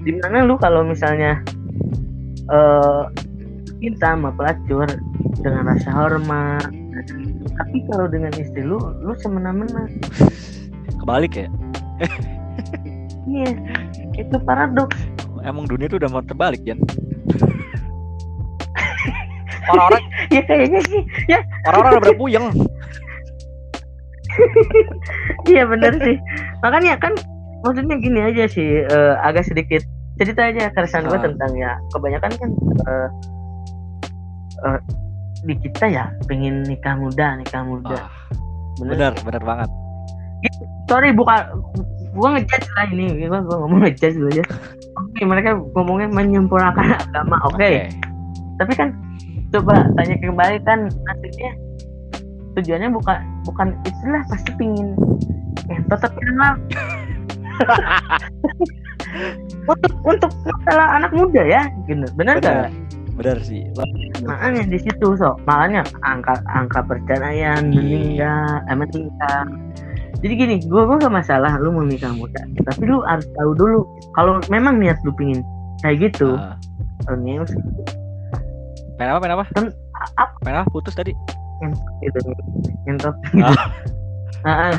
Di 0.00 0.10
mana 0.18 0.42
lu 0.42 0.56
kalau 0.56 0.82
misalnya 0.82 1.38
eh 2.46 3.02
cinta 3.84 4.16
sama 4.16 4.32
pelacur 4.32 4.88
dengan 5.44 5.68
rasa 5.68 5.90
hormat, 5.92 6.72
tapi 7.52 7.76
kalau 7.92 8.08
dengan 8.08 8.32
istri 8.40 8.64
lu, 8.64 8.80
lu 9.04 9.12
semena-mena. 9.20 9.84
Kebalik 11.04 11.36
ya. 11.36 11.48
iya 13.28 13.50
itu 14.16 14.36
paradoks 14.44 14.96
Emang 15.44 15.68
dunia 15.68 15.84
tuh 15.88 16.00
udah 16.00 16.08
mau 16.08 16.24
terbalik 16.24 16.64
Jan. 16.64 16.80
Orang-orang 19.68 20.02
ya 20.32 20.40
kayaknya 20.44 20.80
sih 20.88 21.00
ya 21.28 21.40
orang-orang 21.68 22.00
udah 22.00 22.16
puyeng. 22.16 22.46
iya 25.46 25.62
bener 25.68 25.94
sih 26.02 26.16
makanya 26.64 26.98
kan 26.98 27.12
maksudnya 27.62 27.96
gini 28.02 28.20
aja 28.24 28.44
sih 28.50 28.82
eh, 28.82 29.14
agak 29.22 29.46
sedikit 29.46 29.84
cerita 30.18 30.50
aja 30.50 30.74
keresahan 30.74 31.06
gue 31.06 31.16
Ah. 31.16 31.22
tentang 31.22 31.52
ya 31.54 31.78
kebanyakan 31.94 32.32
kan 32.34 32.50
eh, 32.82 33.08
eh, 34.62 34.80
di 35.44 35.54
kita 35.60 35.84
ya 35.90 36.04
pengen 36.24 36.64
nikah 36.64 36.96
muda 36.96 37.36
nikah 37.36 37.62
muda. 37.66 37.98
Wah, 37.98 38.08
bener, 38.80 39.12
bener 39.22 39.42
banget. 39.44 39.70
sorry 40.84 41.08
bukan 41.16 41.40
gua 42.12 42.36
ngejudge 42.36 42.68
lah 42.76 42.86
ini. 42.92 43.28
Gua, 43.28 43.40
gua 43.44 43.56
ngomong 43.64 43.80
ngejudge 43.84 44.16
dulu 44.16 44.32
ya. 44.32 44.46
Oke 45.00 45.22
mereka 45.24 45.56
ngomongnya 45.76 46.08
menyempurnakan 46.12 46.96
agama 46.96 47.36
oke? 47.48 47.90
Tapi 48.60 48.72
kan 48.76 48.94
coba 49.50 49.86
tanya 49.98 50.16
kembali 50.18 50.58
kan 50.66 50.90
maksudnya 50.90 51.52
tujuannya 52.54 52.90
bukan 52.94 53.18
bukan 53.46 53.68
itulah 53.84 54.22
pasti 54.30 54.50
pingin. 54.56 54.94
Yang 55.68 55.84
tetap 55.92 56.12
kenal. 56.16 56.54
Untuk 59.64 59.94
untuk 60.02 60.32
masalah 60.42 60.98
anak 60.98 61.14
muda 61.14 61.40
ya 61.46 61.62
gitu. 61.86 62.02
Benar 62.18 62.42
Bener. 62.42 62.66
Gak 63.14 63.20
Bener 63.20 63.38
sih. 63.40 63.62
makanya 64.22 64.62
di 64.66 64.78
situ 64.78 65.14
so 65.14 65.38
makanya 65.44 65.82
angka 66.02 66.34
angka 66.48 66.82
perceraian 66.82 67.62
Iya. 67.64 67.78
meninggal 68.18 68.48
eh 68.64 68.76
meninggal 68.76 69.42
jadi 70.18 70.34
gini 70.34 70.54
gue 70.60 70.82
gue 70.82 70.96
gak 70.96 71.12
masalah 71.12 71.54
lu 71.56 71.70
mau 71.70 71.82
nikah 71.82 72.10
muda 72.10 72.42
tapi 72.64 72.82
lu 72.84 73.00
harus 73.02 73.26
tahu 73.32 73.54
dulu 73.54 73.80
kalau 74.12 74.42
memang 74.46 74.76
niat 74.76 74.98
lu 75.02 75.12
pingin 75.12 75.46
kayak 75.80 76.10
gitu 76.10 76.34
Ah. 76.34 76.56
ini 77.12 77.38
Pengen 78.94 79.10
apa? 79.12 79.26
Apa? 79.28 79.44
Kan, 79.50 79.64
apa? 80.14 80.62
Putus 80.70 80.94
tadi. 80.94 81.10
nyentot 82.84 83.14
Ah. 83.36 83.54
Nah, 84.44 84.76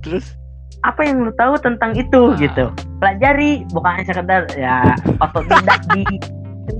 Terus? 0.00 0.36
apa 0.78 1.00
yang 1.02 1.26
lu 1.26 1.32
tahu 1.34 1.58
tentang 1.58 1.90
itu 1.92 2.22
Ah. 2.28 2.38
gitu 2.38 2.64
pelajari 2.98 3.66
bukan 3.68 3.98
sekedar 4.00 4.46
ya 4.54 4.84
otodidak 5.18 5.80
di 5.90 6.06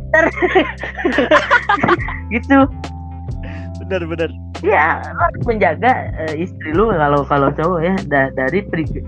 Twitter 0.08 0.24
gitu 2.34 2.58
Bener 3.78 4.02
bener. 4.04 4.30
ya 4.60 4.98
lu 5.06 5.20
harus 5.22 5.42
menjaga 5.46 5.92
eh, 6.18 6.42
istri 6.42 6.74
lu 6.74 6.90
kalau 6.90 7.22
kalau 7.24 7.48
cowok 7.54 7.80
ya 7.80 7.94
da- 8.10 8.32
dari 8.34 8.60
pri- 8.60 9.06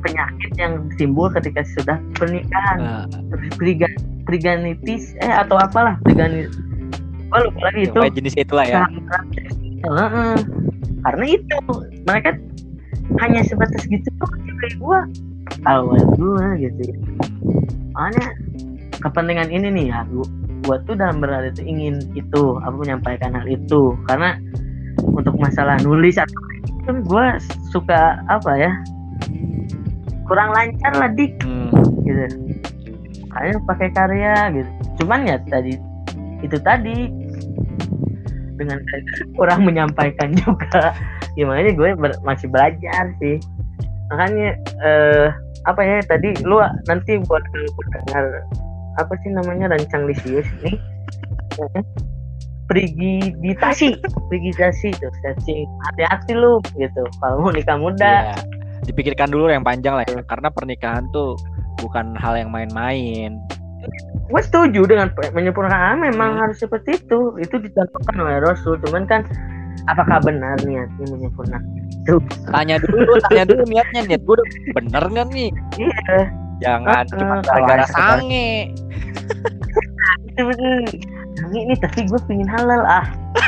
penyakit 0.00 0.52
yang 0.56 0.88
timbul 0.96 1.28
ketika 1.30 1.60
sudah 1.76 1.98
pernikahan 2.16 3.06
Priga, 3.54 3.86
priganitis 4.24 5.12
eh 5.20 5.30
atau 5.30 5.60
apalah 5.60 6.00
priganitis 6.00 6.54
oh 7.28 7.40
lupa 7.44 7.60
lagi 7.68 7.80
itu 7.84 7.98
jenis 8.14 8.34
itulah 8.38 8.64
ya. 8.64 8.82
Heeh. 9.84 10.34
karena 11.04 11.24
itu 11.28 11.58
mereka 12.06 12.30
hanya 13.20 13.40
sebatas 13.44 13.82
gitu 13.86 14.08
kok 14.16 14.30
kayak 14.32 14.74
gua 14.80 14.98
aja 15.62 16.02
gua 16.16 16.46
gitu 16.56 16.80
ya. 16.82 16.96
makanya 17.92 18.26
kepentingan 19.00 19.48
ini 19.52 19.68
nih 19.72 19.86
ya. 19.92 20.00
Gua, 20.08 20.26
gua 20.66 20.76
tuh 20.84 20.94
dalam 20.98 21.20
berada 21.20 21.50
itu 21.52 21.62
ingin 21.64 22.00
itu 22.16 22.42
aku 22.62 22.76
menyampaikan 22.84 23.34
hal 23.36 23.46
itu. 23.46 23.94
Karena 24.08 24.36
untuk 25.02 25.36
masalah 25.36 25.76
nulis 25.84 26.16
atau 26.16 26.40
kan 26.86 27.02
gua 27.02 27.36
suka 27.74 28.22
apa 28.30 28.52
ya 28.54 28.72
kurang 30.26 30.50
lancar 30.54 30.92
lah 30.98 31.10
dik. 31.14 31.38
Hmm. 31.42 31.70
gitu. 32.02 32.24
Kayak 33.30 33.62
pakai 33.68 33.88
karya 33.92 34.34
gitu. 34.54 34.70
Cuman 35.02 35.28
ya 35.28 35.36
tadi 35.46 35.76
itu 36.44 36.56
tadi 36.60 37.10
dengan 38.56 38.78
kurang 39.36 39.68
menyampaikan 39.68 40.32
juga 40.32 40.96
gimana 41.36 41.68
gue 41.68 41.90
ber- 41.94 42.20
masih 42.24 42.48
belajar 42.48 43.12
sih. 43.20 43.36
Makanya 44.08 44.48
eh 44.80 45.28
apa 45.66 45.80
ya 45.82 45.98
tadi 46.06 46.30
lu 46.46 46.62
nanti 46.86 47.18
buat 47.26 47.42
dengar 47.90 48.24
apa 48.96 49.12
sih 49.22 49.30
namanya 49.32 49.72
rancang 49.72 50.08
lisius 50.08 50.48
nih 50.64 50.76
prigiditasi. 52.66 53.94
Prigiditasi 54.28 54.88
tuh. 54.98 55.10
Searching 55.22 55.66
hati-hati 55.90 56.32
lu 56.34 56.58
gitu. 56.76 57.02
Kalau 57.22 57.46
mau 57.46 57.52
nikah 57.54 57.78
muda. 57.78 58.34
Iya. 58.34 58.38
Dipikirkan 58.86 59.30
dulu 59.30 59.48
yang 59.50 59.62
panjang 59.62 59.96
lah 59.98 60.04
ya. 60.06 60.20
Karena 60.26 60.50
pernikahan 60.50 61.06
tuh 61.14 61.38
bukan 61.80 62.14
hal 62.18 62.36
yang 62.38 62.50
main-main. 62.50 63.38
gue 64.26 64.42
setuju 64.42 64.82
dengan 64.90 65.14
menyempurnakan 65.30 66.02
memang 66.02 66.34
Hmm. 66.34 66.40
harus 66.42 66.58
seperti 66.58 66.98
itu. 66.98 67.38
Itu 67.38 67.62
dicontohkan 67.62 68.18
oleh 68.18 68.42
Rasul. 68.42 68.82
Cuman 68.82 69.06
kan 69.06 69.22
apakah 69.86 70.18
benar 70.26 70.58
niatnya 70.66 71.06
menyempurnakan? 71.06 71.62
Itu 72.02 72.18
Tanya 72.50 72.82
dulu, 72.82 73.14
tanya 73.30 73.46
dulu 73.46 73.62
niatnya. 73.70 74.02
Niat 74.10 74.22
gue 74.26 74.34
udah 74.34 74.48
bener 74.74 75.02
nggak 75.06 75.26
nih? 75.30 75.50
iya 75.78 76.45
Jangan 76.58 77.02
cuma 77.10 77.34
gara-gara 77.42 77.86
sange. 77.86 78.70
bener 80.36 80.84
ini, 81.46 81.58
ini 81.64 81.74
tapi 81.76 82.04
gue 82.04 82.20
pingin 82.28 82.46
halal 82.46 82.82
ah 82.82 83.06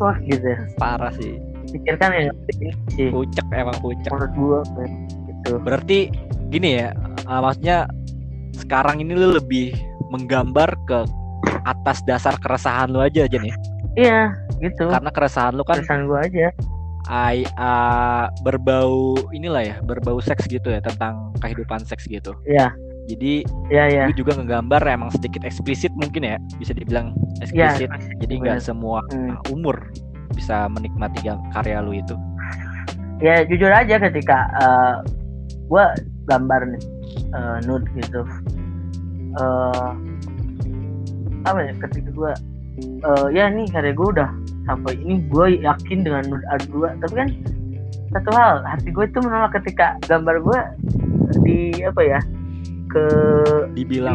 wah 0.00 0.16
gitu 0.20 0.52
Parah 0.76 1.12
sih. 1.12 1.36
pikirkan 1.66 2.08
yang 2.12 2.26
ini 2.52 2.68
sih 2.92 3.06
Pucek 3.08 3.44
emang 3.52 3.76
pucek. 3.78 4.08
menurut 4.08 4.32
gue 4.32 4.58
gitu 5.26 5.50
Berarti 5.62 5.98
gini 6.48 6.78
ya, 6.78 6.90
uh, 7.26 7.40
maksudnya 7.40 7.86
sekarang 8.56 8.98
ini 8.98 9.14
lu 9.14 9.32
lebih 9.32 9.72
menggambar 10.08 10.68
ke 10.86 10.98
atas 11.62 12.02
dasar 12.02 12.34
keresahan 12.36 12.88
lu 12.88 12.98
aja 12.98 13.22
aja 13.22 13.36
nih. 13.38 13.54
iya 13.94 14.20
gitu 14.58 14.86
Karena 14.86 15.10
keresahan 15.10 15.54
lu 15.54 15.62
kan 15.62 15.78
keresahan 15.78 16.02
gue 16.06 16.18
aja 16.18 16.46
uh, 17.54 18.26
berbau 18.42 19.14
inilah 19.30 19.62
ya, 19.62 19.76
berbau 19.82 20.18
seks 20.18 20.46
gitu 20.46 20.66
ya 20.70 20.82
tentang 20.82 21.30
kehidupan 21.38 21.82
seks 21.86 22.06
gitu. 22.06 22.34
iya 22.44 22.74
Jadi 23.06 23.46
iya 23.70 24.10
lu 24.10 24.18
juga 24.18 24.34
ngegambar 24.34 24.82
emang 24.82 25.14
sedikit 25.14 25.46
eksplisit 25.46 25.94
mungkin 25.94 26.26
ya, 26.26 26.36
bisa 26.58 26.74
dibilang 26.74 27.14
iya 27.54 27.70
eksplisit. 27.70 27.90
Jadi 28.18 28.34
nggak 28.42 28.58
semua 28.58 28.98
Hmm. 29.14 29.38
umur 29.54 29.78
bisa 30.34 30.66
menikmati 30.68 31.22
karya 31.54 31.78
lu 31.80 31.94
itu. 31.94 32.18
ya 33.16 33.46
jujur 33.48 33.72
aja 33.72 33.96
ketika 33.96 34.44
uh, 34.60 35.00
gue 35.70 35.84
gambar 36.28 36.68
nih 36.68 36.82
uh, 37.32 37.56
nude 37.64 37.88
gitu 37.96 38.20
uh, 39.40 39.96
apa 41.48 41.58
ya 41.64 41.72
ketika 41.88 42.10
gue 42.12 42.32
uh, 43.08 43.26
ya 43.32 43.48
nih 43.48 43.64
karya 43.72 43.96
gue 43.96 44.08
udah 44.12 44.30
sampai 44.66 44.98
ini 44.98 45.22
gue 45.30 45.62
yakin 45.62 45.98
dengan 46.02 46.24
art 46.50 46.66
gue 46.68 46.88
tapi 47.00 47.14
kan 47.14 47.28
satu 48.14 48.30
hal 48.34 48.62
hati 48.66 48.90
gue 48.90 49.04
itu 49.06 49.18
menolak 49.22 49.54
ketika 49.62 49.98
gambar 50.06 50.42
gue 50.42 50.60
di 51.42 51.58
apa 51.82 52.02
ya 52.02 52.20
ke 52.90 53.04
Dibilang. 53.74 54.14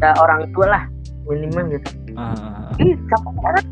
ke 0.00 0.08
orang 0.20 0.48
tua 0.56 0.66
lah 0.66 0.84
minimal 1.24 1.64
gitu. 1.72 1.88
Uh, 2.14 2.68
sampai 3.08 3.32
sekarang 3.32 3.66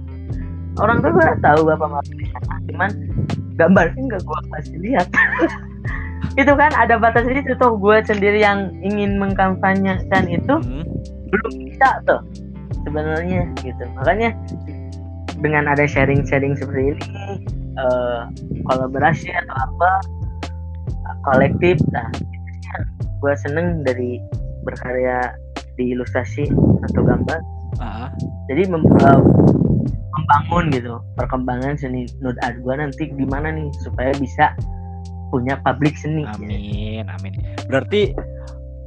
orang. 0.81 0.96
Tua 1.00 1.11
gue 1.12 1.26
tahu 1.44 1.61
bapak 1.68 1.88
mama 1.88 2.12
di 2.16 2.26
sana 2.33 2.55
cuman 2.70 2.90
gambarnya 3.61 4.00
nggak 4.09 4.22
gue 4.24 4.38
kasih 4.57 4.78
lihat. 4.81 5.09
Itu 6.40 6.52
kan 6.57 6.72
ada 6.72 6.96
batas 6.96 7.28
itu 7.28 7.52
tuh 7.61 7.76
gue 7.76 7.96
sendiri 8.09 8.40
yang 8.40 8.72
ingin 8.81 9.20
mengkampanyekan 9.20 10.24
itu. 10.33 10.55
Hmm, 10.64 10.87
belum 11.28 11.52
bisa 11.61 12.00
tuh 12.09 12.24
sebenarnya 12.88 13.52
gitu. 13.61 13.85
Makanya 14.00 14.33
dengan 15.40 15.71
ada 15.71 15.88
sharing-sharing 15.88 16.59
seperti 16.59 16.92
ini 16.92 17.05
eh, 17.79 18.21
kolaborasi 18.68 19.33
atau 19.33 19.55
apa 19.57 19.90
kolektif 21.25 21.79
nah 21.95 22.11
gue 23.23 23.35
seneng 23.38 23.87
dari 23.87 24.18
berkarya 24.66 25.31
di 25.79 25.95
ilustrasi 25.95 26.51
atau 26.90 27.03
gambar. 27.03 27.40
Ah, 27.81 28.12
jadi 28.51 28.68
mem- 28.68 28.85
eh, 28.85 29.21
membangun 30.12 30.64
gitu 30.71 31.01
perkembangan 31.16 31.75
seni 31.81 32.05
nude 32.21 32.37
art 32.45 32.61
gua 32.61 32.77
nanti 32.79 33.09
gimana 33.16 33.49
nih 33.49 33.73
supaya 33.81 34.12
bisa 34.21 34.53
punya 35.33 35.57
publik 35.64 35.97
seni 35.97 36.29
amin, 36.29 37.09
amin. 37.09 37.33
Berarti 37.66 38.12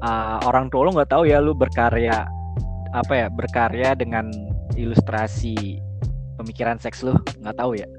uh, 0.05 0.37
orang 0.45 0.69
tua 0.69 0.85
lu 0.85 0.91
nggak 0.93 1.09
tahu 1.09 1.25
ya 1.25 1.41
lu 1.41 1.57
berkarya 1.57 2.29
apa 2.93 3.13
ya 3.25 3.27
berkarya 3.33 3.97
dengan 3.97 4.29
ilustrasi 4.77 5.81
pemikiran 6.45 6.77
seks 6.77 7.01
lu? 7.01 7.17
Nggak 7.41 7.57
tahu 7.57 7.73
ya? 7.81 7.89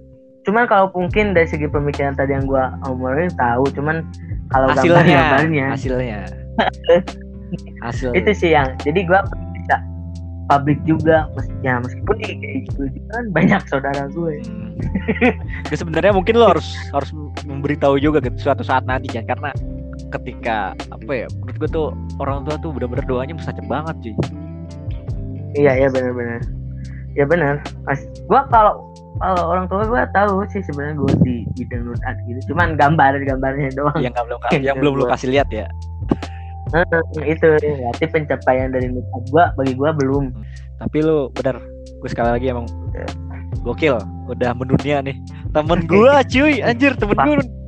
Cuman 0.47 0.71
kalau 0.71 0.87
mungkin 0.95 1.35
dari 1.35 1.51
segi 1.51 1.67
pemikiran 1.67 2.15
tadi 2.15 2.39
yang 2.39 2.47
gua 2.47 2.71
omongin 2.87 3.35
tahu. 3.35 3.67
Cuman 3.75 4.07
kalau 4.55 4.71
hasilnya 4.71 5.03
gambar-gambarnya 5.03 5.67
hasilnya. 5.75 6.21
Hasil. 7.87 8.11
Itu 8.15 8.31
sih 8.35 8.55
yang 8.55 8.75
jadi 8.83 9.07
gua 9.07 9.27
bisa 9.55 9.77
publik 10.47 10.79
juga. 10.87 11.27
Mes 11.35 11.47
ya 11.67 11.83
meskipun 11.83 12.17
di 12.23 12.63
itu 12.63 12.83
kan 13.11 13.25
banyak 13.35 13.63
saudara 13.67 14.07
gue 14.15 14.39
Hmm. 14.47 14.77
Ya, 15.73 15.77
sebenarnya 15.81 16.13
mungkin 16.13 16.37
lo 16.37 16.53
harus 16.53 16.77
harus 16.93 17.09
memberitahu 17.49 17.97
juga 17.97 18.21
gitu 18.21 18.37
suatu 18.37 18.61
saat 18.61 18.85
nanti 18.85 19.09
kan 19.09 19.25
karena 19.25 19.51
ketika 20.13 20.77
apa 20.93 21.13
ya 21.25 21.27
menurut 21.41 21.57
gue 21.57 21.71
tuh 21.73 21.87
orang 22.21 22.45
tua 22.45 22.61
tuh 22.61 22.71
bener-bener 22.77 23.09
doanya 23.09 23.35
mustajab 23.35 23.65
banget 23.65 23.97
cuy. 24.05 24.15
Iya 25.57 25.73
iya 25.81 25.89
benar-benar 25.89 26.45
ya 27.17 27.25
benar. 27.25 27.65
Mas 27.89 28.05
gue 28.07 28.41
kalau 28.53 28.93
kalau 29.17 29.43
orang 29.49 29.65
tua 29.73 29.83
gue 29.89 30.03
tahu 30.13 30.45
sih 30.53 30.61
sebenarnya 30.69 30.95
gue 31.01 31.13
di 31.25 31.35
bidang 31.57 31.89
nurat 31.89 32.17
gitu. 32.29 32.53
Cuman 32.53 32.77
gambar 32.77 33.17
gambarnya 33.25 33.73
doang. 33.73 33.99
Yang 33.99 34.15
belum 34.15 34.39
yang 34.61 34.77
belum 34.79 34.93
lo 35.01 35.05
kasih 35.09 35.33
lihat 35.33 35.49
ya? 35.49 35.67
Eh, 36.77 37.33
itu. 37.33 37.49
Berarti 37.57 38.05
pencapaian 38.13 38.69
dari 38.71 38.93
nurat 38.93 39.25
gue 39.33 39.45
bagi 39.57 39.73
gue 39.75 39.91
belum. 39.97 40.25
Tapi 40.85 40.97
lu 41.01 41.33
bener. 41.33 41.57
Gue 42.05 42.09
sekali 42.13 42.37
lagi 42.37 42.53
emang 42.53 42.69
gokil. 43.65 43.97
Udah 44.29 44.53
mendunia 44.53 45.01
nih. 45.01 45.17
Temen 45.57 45.89
gua 45.89 46.21
cuy. 46.33 46.61
Anjir 46.61 46.93
temen 46.95 47.17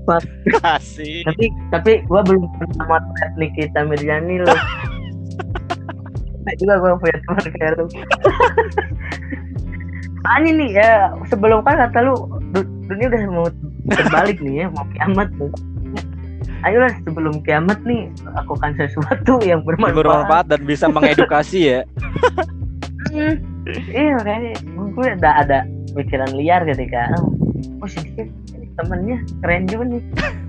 gue 0.08 0.18
kasih 0.64 1.20
tapi 1.28 1.52
tapi 1.68 1.92
gue 2.08 2.20
belum 2.24 2.48
pernah 2.56 2.84
motret 2.96 3.32
Nikita 3.36 3.84
Mirjani 3.84 4.40
loh. 4.40 4.58
Nah, 6.48 6.54
juga 6.56 6.80
gue 6.80 6.92
punya 6.96 7.16
teman 7.28 7.44
kayak 7.44 7.72
lu 7.76 7.84
Soalnya 10.28 10.52
nih 10.54 10.70
ya 10.76 10.90
sebelum 11.24 11.64
kan 11.64 11.80
kata 11.80 12.04
lu 12.04 12.12
du- 12.52 12.68
dunia 12.84 13.08
udah 13.08 13.20
mau 13.32 13.48
terbalik 13.88 14.36
nih 14.38 14.60
ya 14.60 14.66
mau 14.68 14.84
kiamat 14.92 15.28
nih. 15.32 15.48
Ayolah 16.58 16.92
sebelum 17.00 17.40
kiamat 17.40 17.80
nih 17.80 18.12
lakukan 18.28 18.76
sesuatu 18.76 19.40
yang 19.40 19.64
bermanfaat, 19.64 19.96
bermanfaat 19.96 20.44
dan 20.46 20.60
bisa 20.62 20.84
mengedukasi 20.92 21.60
ya. 21.64 21.80
Hmm, 23.08 23.34
iya 23.86 24.20
kayaknya 24.20 24.52
gue 24.68 25.06
ada 25.16 25.30
ada 25.40 25.58
pikiran 25.94 26.36
liar 26.36 26.60
ketika 26.66 27.08
oh 27.78 27.88
sedikit 27.88 28.28
temennya 28.76 29.16
keren 29.40 29.64
juga 29.64 29.84
nih. 29.88 30.02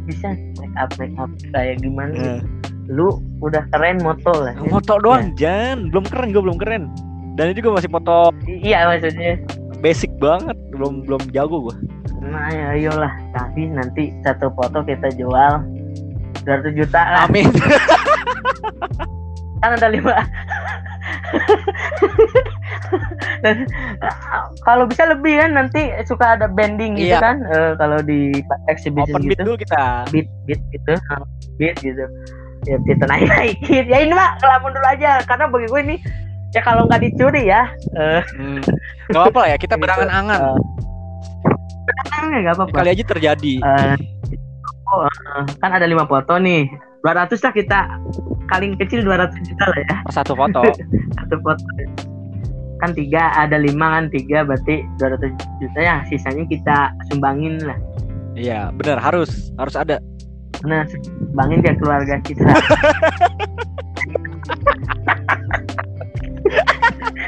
Bisa 0.03 0.27
make 0.59 0.75
up 0.75 0.91
make 0.99 1.15
up 1.15 1.31
kayak 1.49 1.79
gimana 1.79 2.11
Hmm. 2.11 2.41
lu 2.89 3.07
udah 3.39 3.63
keren 3.71 4.01
moto 4.01 4.33
lah. 4.35 4.51
Ya. 4.57 4.67
foto 4.67 4.99
doang 4.99 5.31
Jan. 5.35 5.87
Belum 5.87 6.03
keren 6.03 6.35
gue 6.35 6.41
belum 6.41 6.59
keren. 6.59 6.83
Dan 7.37 7.53
itu 7.53 7.63
juga 7.63 7.79
masih 7.79 7.87
foto 7.87 8.35
iya 8.43 8.83
maksudnya 8.83 9.39
basic 9.79 10.11
banget 10.17 10.57
belum 10.69 11.01
belum 11.03 11.21
jago 11.31 11.57
gue 11.65 11.75
nah 12.21 12.51
ya 12.51 12.75
ayolah 12.75 13.13
tapi 13.31 13.65
nanti 13.65 14.11
satu 14.21 14.51
foto 14.51 14.83
kita 14.83 15.07
jual 15.15 15.63
200 16.39 16.71
juta 16.71 17.01
lah. 17.03 17.27
Amin. 17.27 17.51
Kan 19.59 19.75
ada 19.75 19.91
lima. 19.91 20.15
Dan, 23.43 23.67
kalau 24.63 24.83
bisa 24.83 25.03
lebih 25.05 25.35
kan 25.35 25.51
nanti 25.53 25.91
suka 26.03 26.39
ada 26.39 26.47
bending 26.47 26.95
gitu 26.95 27.11
Iya. 27.11 27.19
kan 27.19 27.35
Eh, 27.43 27.71
kalau 27.75 27.99
di 27.99 28.31
exhibition 28.67 29.13
open 29.13 29.27
beat 29.27 29.35
gitu. 29.35 29.43
dulu 29.45 29.55
kita. 29.59 29.83
Beat 30.09 30.27
beat 30.47 30.61
gitu. 30.71 30.93
Beat 31.59 31.75
gitu. 31.79 32.05
Ya 32.65 32.75
kita 32.83 33.03
naik 33.05 33.27
naikin 33.27 33.85
ya 33.87 33.97
ini 33.99 34.11
mah 34.11 34.39
ngelamun 34.39 34.71
dulu 34.73 34.87
aja. 34.89 35.11
Karena 35.23 35.45
bagi 35.47 35.67
gue 35.67 35.81
ini 35.85 35.95
ya 36.53 36.61
kalau 36.65 36.85
nggak 36.89 37.01
dicuri 37.05 37.49
ya. 37.49 37.69
Eh. 37.97 38.21
Hmm. 38.37 38.61
Gak 39.09 39.19
apa-apa 39.25 39.39
lah 39.45 39.49
ya 39.53 39.57
kita 39.57 39.75
Gitu. 39.77 39.83
berangan-angan 39.85 40.39
eh, 41.89 42.39
nggak 42.45 42.55
apa-apa. 42.57 42.75
Kali 42.81 42.89
aja 42.93 43.03
terjadi. 43.05 43.53
Eh, 43.61 43.95
oh, 44.93 45.09
kan 45.61 45.71
ada 45.73 45.85
lima 45.85 46.05
foto 46.05 46.37
nih. 46.37 46.69
200 47.05 47.39
lah 47.39 47.53
kita. 47.55 47.79
Paling 48.49 48.75
kecil 48.81 49.05
200 49.05 49.31
juta 49.45 49.65
lah 49.71 49.79
ya. 49.79 49.95
Satu 50.11 50.33
foto. 50.35 50.61
Satu 51.17 51.35
foto. 51.41 51.63
Kan 52.79 52.95
tiga 52.95 53.31
ada 53.35 53.57
lima 53.59 53.99
kan 53.99 54.05
tiga. 54.11 54.43
Berarti 54.43 54.83
200 54.99 55.31
juta 55.63 55.79
ya 55.79 55.95
sisanya 56.09 56.43
kita 56.49 56.77
sumbangin 57.11 57.61
lah. 57.63 57.77
Iya 58.35 58.69
benar. 58.75 58.99
Harus. 58.99 59.53
Harus 59.55 59.75
ada. 59.79 59.97
Nah 60.67 60.83
sumbangin 60.91 61.63
ke 61.63 61.71
keluarga 61.79 62.19
kita 62.19 62.43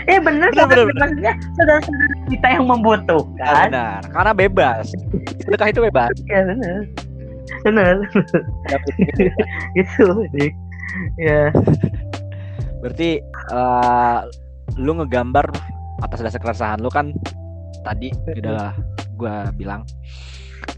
eh 0.09 0.19
bener, 0.21 0.49
Bener, 0.49 0.65
bener, 0.67 0.85
bener. 0.89 0.99
maksudnya 1.01 1.33
saudara-saudara 1.57 2.15
kita 2.29 2.47
yang 2.49 2.63
Ya, 2.65 2.69
membutuhkan 2.69 3.65
benar 3.69 4.01
karena 4.09 4.31
bebas. 4.33 4.85
Sedekah 5.45 5.67
itu 5.69 5.79
bebas. 5.85 6.13
Ya 6.29 6.41
bener. 6.47 6.79
Bener 7.61 7.95
gitu 9.77 10.05
sih 10.33 10.49
ya 11.19 11.51
berarti 12.79 13.19
eh, 13.51 14.19
lu 14.79 14.97
ngegambar 14.97 15.45
atas 16.01 16.23
dasar 16.23 16.39
keresahan 16.41 16.79
lu 16.81 16.89
kan 16.89 17.11
tadi 17.85 18.09
udah 18.39 18.73
gua 19.19 19.49
bilang. 19.53 19.85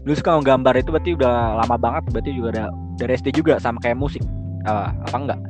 Lu 0.04 0.12
suka 0.12 0.36
ngegambar 0.36 0.76
itu 0.76 0.92
berarti 0.92 1.16
udah 1.16 1.56
lama 1.64 1.76
banget 1.80 2.02
berarti 2.12 2.30
juga 2.36 2.48
ada 2.52 2.64
dari 3.00 3.16
SD 3.16 3.32
juga 3.40 3.56
sama 3.62 3.80
kayak 3.80 3.96
musik. 3.96 4.20
Apa 4.64 4.92
apa 5.08 5.16
enggak 5.16 5.40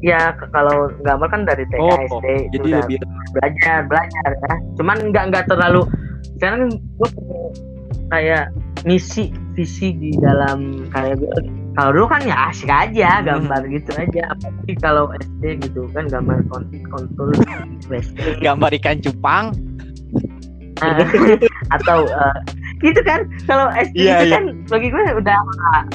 ya 0.00 0.20
kalau 0.50 0.92
gambar 1.00 1.28
kan 1.28 1.42
dari 1.44 1.64
TK 1.66 1.80
oh 1.80 1.96
SD 2.12 2.26
jadi 2.52 2.66
udah 2.68 2.80
lebih 2.84 2.98
belajar 3.32 3.78
belajar. 3.84 4.30
ya. 4.36 4.54
Cuman 4.76 4.96
nggak 5.08 5.24
nggak 5.32 5.44
terlalu 5.46 5.82
sekarang 6.36 6.68
gue 6.70 7.10
kayak 8.08 8.52
misi 8.84 9.28
visi 9.52 9.90
di 9.90 10.12
dalam 10.20 10.84
kayak 10.92 11.16
gue 11.16 11.32
kalau 11.74 11.92
dulu 11.92 12.06
kan 12.08 12.24
ya 12.24 12.48
asik 12.48 12.68
aja 12.68 13.20
Hmm. 13.20 13.26
gambar 13.26 13.60
gitu 13.68 13.90
aja. 13.94 14.22
Apalagi 14.30 14.74
kalau 14.78 15.04
SD 15.14 15.42
gitu 15.62 15.88
kan 15.90 16.04
gambar 16.06 16.44
kon- 16.48 16.68
kontur 16.88 17.28
gambar 18.40 18.70
ikan 18.76 18.96
cupang. 19.00 19.52
Atau 21.72 22.04
eh, 22.04 22.36
gitu 22.80 23.00
kan. 23.00 23.24
Kalau 23.44 23.72
SD 23.72 23.96
Iya, 23.98 24.14
itu 24.14 24.24
iya. 24.28 24.34
kan 24.36 24.44
bagi 24.68 24.88
gue 24.92 25.02
udah 25.16 25.38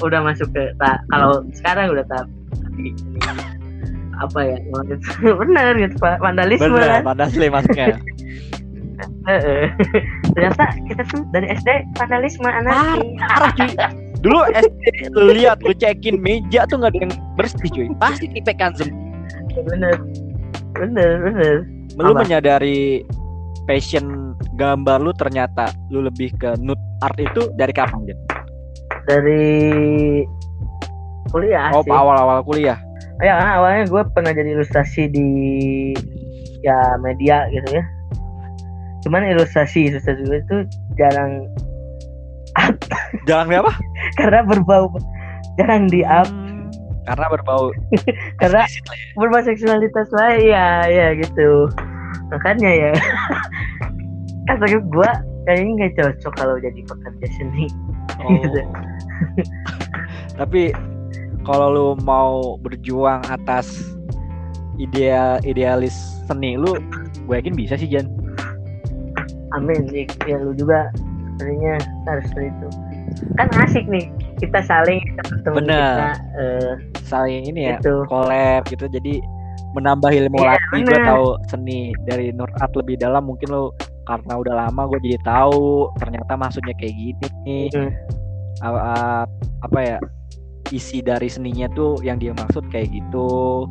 udah 0.01 0.19
masuk 0.21 0.49
ke 0.53 0.73
ta- 0.77 1.01
kalau 1.07 1.45
sekarang 1.53 1.93
udah 1.93 2.05
tahap 2.09 2.27
ini, 2.75 2.97
apa 4.19 4.39
ya 4.43 4.57
benar 5.41 5.77
gitu 5.77 5.95
pak. 5.97 6.19
Vandalisme 6.19 6.67
bener 6.67 7.01
kan? 7.05 7.49
masuknya 7.49 7.85
Heeh. 9.21 9.65
ternyata 10.33 10.63
kita 10.85 11.01
tuh 11.09 11.25
dari 11.33 11.49
SD 11.49 11.69
vandalisme 11.95 12.45
anarki. 12.45 13.17
Parah 13.17 13.49
cuy. 13.53 13.69
Dulu 14.21 14.39
SD 14.53 14.83
lu 15.13 15.33
lihat 15.33 15.57
lu 15.61 15.73
cekin 15.73 16.21
meja 16.21 16.69
tuh 16.69 16.77
nggak 16.77 16.93
ada 16.93 16.99
yang 17.01 17.13
bersih 17.33 17.69
cuy. 17.69 17.87
Pasti 17.97 18.29
tipekan 18.29 18.73
semua 18.77 18.97
bener 19.51 19.95
bener 20.73 21.09
bener 21.19 21.55
lu 21.97 22.13
Apa? 22.13 22.23
menyadari 22.23 23.03
passion 23.65 24.31
gambar 24.55 25.01
lu 25.01 25.11
ternyata 25.11 25.69
lu 25.89 26.01
lebih 26.01 26.31
ke 26.37 26.55
nude 26.57 26.79
art 27.01 27.17
itu 27.17 27.51
dari 27.55 27.73
kapan 27.73 28.05
Jen? 28.07 28.17
dari 29.03 29.43
kuliah 31.27 31.73
Oh 31.73 31.81
sih. 31.83 31.91
awal-awal 31.91 32.41
kuliah 32.43 32.77
ya 33.21 33.37
karena 33.37 33.51
awalnya 33.61 33.83
gue 33.87 34.01
pernah 34.13 34.31
jadi 34.33 34.49
ilustrasi 34.57 35.01
di 35.13 35.29
ya 36.65 36.97
media 37.01 37.45
gitu 37.53 37.69
ya 37.69 37.83
cuman 39.05 39.25
ilustrasi 39.29 39.89
ilustrasi 39.93 40.21
gue 40.25 40.39
itu 40.41 40.57
jarang 40.97 41.45
Jangan 43.29 43.63
apa? 43.63 43.73
karena 44.19 44.43
berbau 44.43 44.91
jarang 45.55 45.87
di 45.87 46.01
up 46.03 46.27
Hmm, 46.27 46.69
karena 47.09 47.25
berbau 47.33 47.73
karena 48.41 48.61
ya. 48.69 48.81
berbau 49.17 49.41
seksualitas 49.41 50.07
lah 50.13 50.37
ya 50.37 50.85
ya 50.85 51.07
gitu 51.17 51.65
makanya 52.29 52.69
ya 52.69 52.91
kata 54.51 54.65
gue 54.77 55.11
kayaknya 55.49 55.71
nggak 55.73 55.93
cocok 55.97 56.33
kalau 56.37 56.55
jadi 56.61 56.79
pekerja 56.85 57.27
seni 57.37 57.65
Oh. 58.21 58.37
Gitu. 58.37 58.61
Tapi 60.35 60.73
kalau 61.41 61.67
lu 61.69 61.87
mau 62.01 62.55
berjuang 62.59 63.21
atas 63.27 63.81
ideal 64.77 65.37
idealis 65.41 65.93
seni 66.25 66.55
lu, 66.55 66.77
gue 67.25 67.35
yakin 67.35 67.53
bisa 67.53 67.75
sih 67.75 67.85
Jan. 67.85 68.07
amin 69.51 69.83
Dik. 69.85 70.15
ya 70.25 70.39
lu 70.39 70.55
juga 70.55 70.87
sebenarnya 71.35 71.75
harus 72.07 72.27
itu 72.31 72.67
kan 73.35 73.47
asik 73.59 73.83
nih 73.91 74.07
kita 74.39 74.63
saling 74.63 75.03
Bener. 75.43 75.99
kita 75.99 76.07
eh, 76.39 76.71
Saling 77.03 77.43
ini 77.43 77.67
ya, 77.67 77.75
itu 77.75 78.07
collab 78.07 78.63
gitu 78.71 78.87
jadi 78.87 79.19
menambah 79.75 80.07
ilmu 80.07 80.39
Iya, 80.39 80.55
lagi 80.55 80.79
gue 80.87 80.99
tahu 81.03 81.27
seni 81.51 81.91
dari 82.07 82.31
nur 82.31 82.47
art 82.59 82.71
lebih 82.73 82.95
dalam 82.95 83.27
mungkin 83.27 83.51
lo 83.51 83.75
karena 84.07 84.39
udah 84.39 84.53
lama 84.67 84.87
gue 84.87 84.99
jadi 85.03 85.19
tahu 85.23 85.91
ternyata 85.99 86.31
maksudnya 86.33 86.71
kayak 86.79 86.95
gini 86.95 87.27
nih 87.43 87.67
Hmm. 87.75 87.91
A- 88.63 89.27
apa 89.59 89.79
ya 89.81 89.97
isi 90.71 91.03
dari 91.03 91.27
seninya 91.27 91.67
tuh 91.75 91.99
yang 92.01 92.17
dia 92.17 92.31
maksud 92.33 92.65
kayak 92.71 92.89
gitu. 92.91 93.67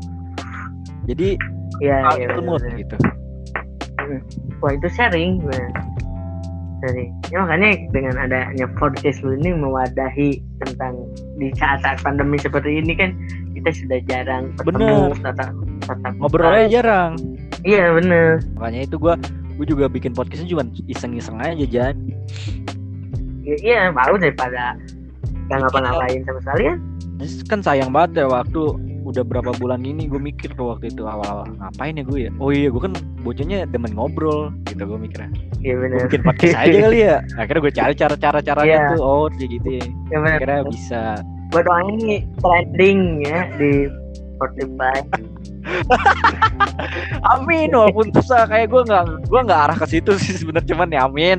Jadi 1.09 1.41
ya, 1.81 2.05
ya 2.15 2.37
ilmu 2.37 2.61
bener. 2.61 2.87
gitu. 2.87 2.97
Wah 4.61 4.73
itu 4.77 4.89
sharing 4.93 5.41
sharing. 6.81 7.11
Ya 7.29 7.45
makanya 7.45 7.71
dengan 7.93 8.15
adanya 8.17 8.67
podcast 8.77 9.21
ini 9.25 9.53
mewadahi 9.53 10.41
tentang 10.65 10.97
di 11.37 11.53
saat-saat 11.57 12.01
pandemi 12.01 12.41
seperti 12.41 12.81
ini 12.81 12.97
kan 12.97 13.17
kita 13.57 13.71
sudah 13.73 13.99
jarang 14.09 14.53
ketemu 14.57 15.13
Bener. 15.13 15.25
tatap 15.25 15.53
tatap 15.85 16.13
ngobrolnya 16.21 16.67
jarang. 16.69 17.13
Iya 17.61 17.93
bener 17.93 18.41
makanya 18.57 18.89
itu 18.89 18.97
gue 18.97 19.15
gue 19.61 19.67
juga 19.69 19.93
bikin 19.93 20.17
podcastnya 20.17 20.49
cuma 20.49 20.65
iseng-iseng 20.89 21.37
aja 21.37 21.65
Jan. 21.69 21.97
Iya, 23.45 23.57
iya 23.61 23.81
baru 23.93 24.17
daripada 24.17 24.77
nggak 25.51 25.59
ngapa-ngapain 25.67 26.21
sama 26.23 26.41
sekali 26.47 26.63
kan 26.71 26.79
Terus 27.21 27.35
kan 27.45 27.61
sayang 27.61 27.91
banget 27.93 28.25
ya 28.25 28.27
waktu 28.33 28.63
udah 29.05 29.21
berapa 29.21 29.53
bulan 29.61 29.85
ini 29.85 30.09
gue 30.09 30.17
mikir 30.17 30.57
tuh 30.57 30.73
waktu 30.73 30.89
itu 30.89 31.05
awal-awal 31.05 31.45
ngapain 31.61 32.01
ya 32.01 32.05
gue 32.07 32.19
ya? 32.25 32.31
Oh 32.41 32.49
iya 32.49 32.73
gue 32.73 32.81
kan 32.81 32.97
bocahnya 33.21 33.69
demen 33.69 33.93
ngobrol 33.93 34.49
gitu 34.65 34.89
gue 34.89 34.97
mikirnya. 34.97 35.29
Iya 35.61 35.73
gue 35.77 35.83
bener. 35.85 36.01
bikin 36.09 36.23
podcast 36.25 36.57
aja 36.57 36.79
kali 36.81 36.99
ya. 37.05 37.17
Akhirnya 37.41 37.61
gue 37.61 37.73
cari 37.77 37.93
cara-cara 37.93 38.39
caranya 38.41 38.73
Iya. 38.73 38.89
tuh 38.97 39.01
oh 39.05 39.27
kayak 39.37 39.51
gitu 39.53 39.69
ya. 39.69 39.85
Bener. 40.09 40.33
Akhirnya 40.41 40.61
bisa. 40.65 41.01
Buat 41.53 41.65
doang 41.69 41.89
ini 41.99 42.15
trending 42.41 43.01
ya 43.27 43.39
di 43.61 43.73
Spotify. 44.39 44.97
Amin 47.37 47.69
walaupun 47.77 48.09
susah 48.17 48.49
kayak 48.49 48.73
gue 48.73 48.81
nggak 48.89 49.05
gue 49.29 49.41
nggak 49.45 49.61
arah 49.69 49.77
ke 49.77 49.87
situ 49.89 50.17
sih 50.17 50.41
sebenarnya 50.41 50.73
cuman 50.73 50.89
ya 50.89 51.05
amin. 51.05 51.37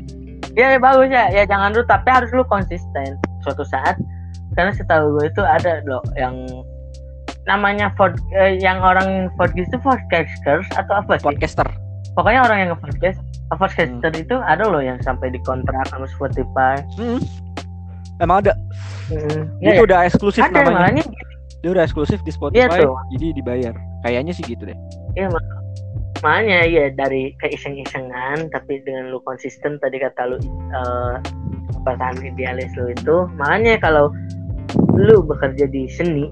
Iya 0.54 0.76
ya, 0.76 0.78
bagus 0.78 1.08
ya. 1.10 1.24
Ya 1.32 1.42
jangan 1.42 1.74
lu 1.74 1.82
tapi 1.82 2.06
harus 2.06 2.30
lu 2.30 2.46
konsisten 2.46 3.18
suatu 3.42 3.62
saat 3.66 3.98
karena 4.54 4.72
setahu 4.72 5.16
gue 5.16 5.26
itu 5.28 5.42
ada 5.42 5.80
loh 5.84 6.02
yang 6.14 6.34
namanya 7.42 7.90
pod, 7.98 8.14
eh, 8.38 8.54
yang 8.62 8.78
orang 8.78 9.26
podcast 9.34 9.66
itu 9.74 9.78
podcasters 9.82 10.66
atau 10.78 11.02
apa 11.02 11.18
sih? 11.18 11.26
Podcaster. 11.26 11.66
Pokoknya 12.14 12.44
orang 12.44 12.58
yang 12.60 12.68
nge-podcast 12.76 13.18
podcaster 13.50 14.12
itu 14.14 14.36
ada 14.38 14.62
loh 14.68 14.78
yang 14.78 15.00
sampai 15.02 15.28
dikontrak 15.28 15.82
sama 15.90 16.06
Spotify. 16.06 16.78
Hmm. 16.96 17.18
emang 18.20 18.46
ada? 18.46 18.54
Hmm. 19.10 19.50
itu 19.58 19.66
Ya, 19.66 19.72
ya. 19.74 19.82
udah 19.82 19.98
eksklusif 20.06 20.42
ada 20.46 20.54
namanya. 20.62 20.94
makanya 20.94 21.04
dia 21.58 21.70
udah 21.74 21.82
eksklusif 21.82 22.22
di 22.22 22.30
Spotify 22.30 22.78
tuh. 22.78 22.94
jadi 23.16 23.26
dibayar. 23.34 23.74
Kayaknya 24.06 24.32
sih 24.32 24.44
gitu 24.46 24.62
deh. 24.62 24.78
Iya 25.18 25.26
mak- 25.26 25.58
makanya 26.22 26.58
ya 26.70 26.84
dari 26.94 27.34
keiseng-isengan 27.42 28.46
tapi 28.54 28.78
dengan 28.86 29.10
lu 29.10 29.18
konsisten 29.26 29.82
tadi 29.82 29.98
kata 29.98 30.30
lu 30.30 30.38
eh 30.70 31.14
perasaan 31.84 32.20
idealis 32.20 32.70
lu 32.76 32.92
itu. 32.92 33.16
Makanya 33.40 33.80
kalau 33.80 34.12
lu 34.96 35.24
bekerja 35.24 35.66
di 35.68 35.88
seni 35.88 36.28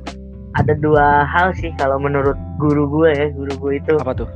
ada 0.58 0.74
dua 0.82 1.22
hal 1.24 1.54
sih 1.54 1.70
kalau 1.78 1.96
menurut 1.96 2.34
guru 2.58 2.90
gue 2.90 3.10
ya 3.14 3.26
guru 3.32 3.52
gue 3.56 3.72
itu. 3.80 3.94
Apa 4.02 4.12
tuh? 4.12 4.28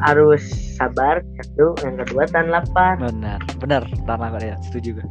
Harus 0.00 0.42
sabar 0.78 1.20
satu 1.40 1.74
yang 1.84 2.00
kedua 2.00 2.24
tahan 2.30 2.48
lapar. 2.50 2.98
Benar 2.98 3.40
benar. 3.58 3.82
Tanah 4.06 4.30
ya 4.40 4.56
setuju 4.64 5.00
gue 5.00 5.06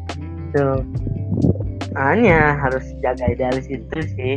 tuh. 0.54 0.80
Makanya 1.94 2.58
harus 2.58 2.86
jaga 3.02 3.26
idealis 3.30 3.70
itu 3.70 3.98
sih. 4.18 4.36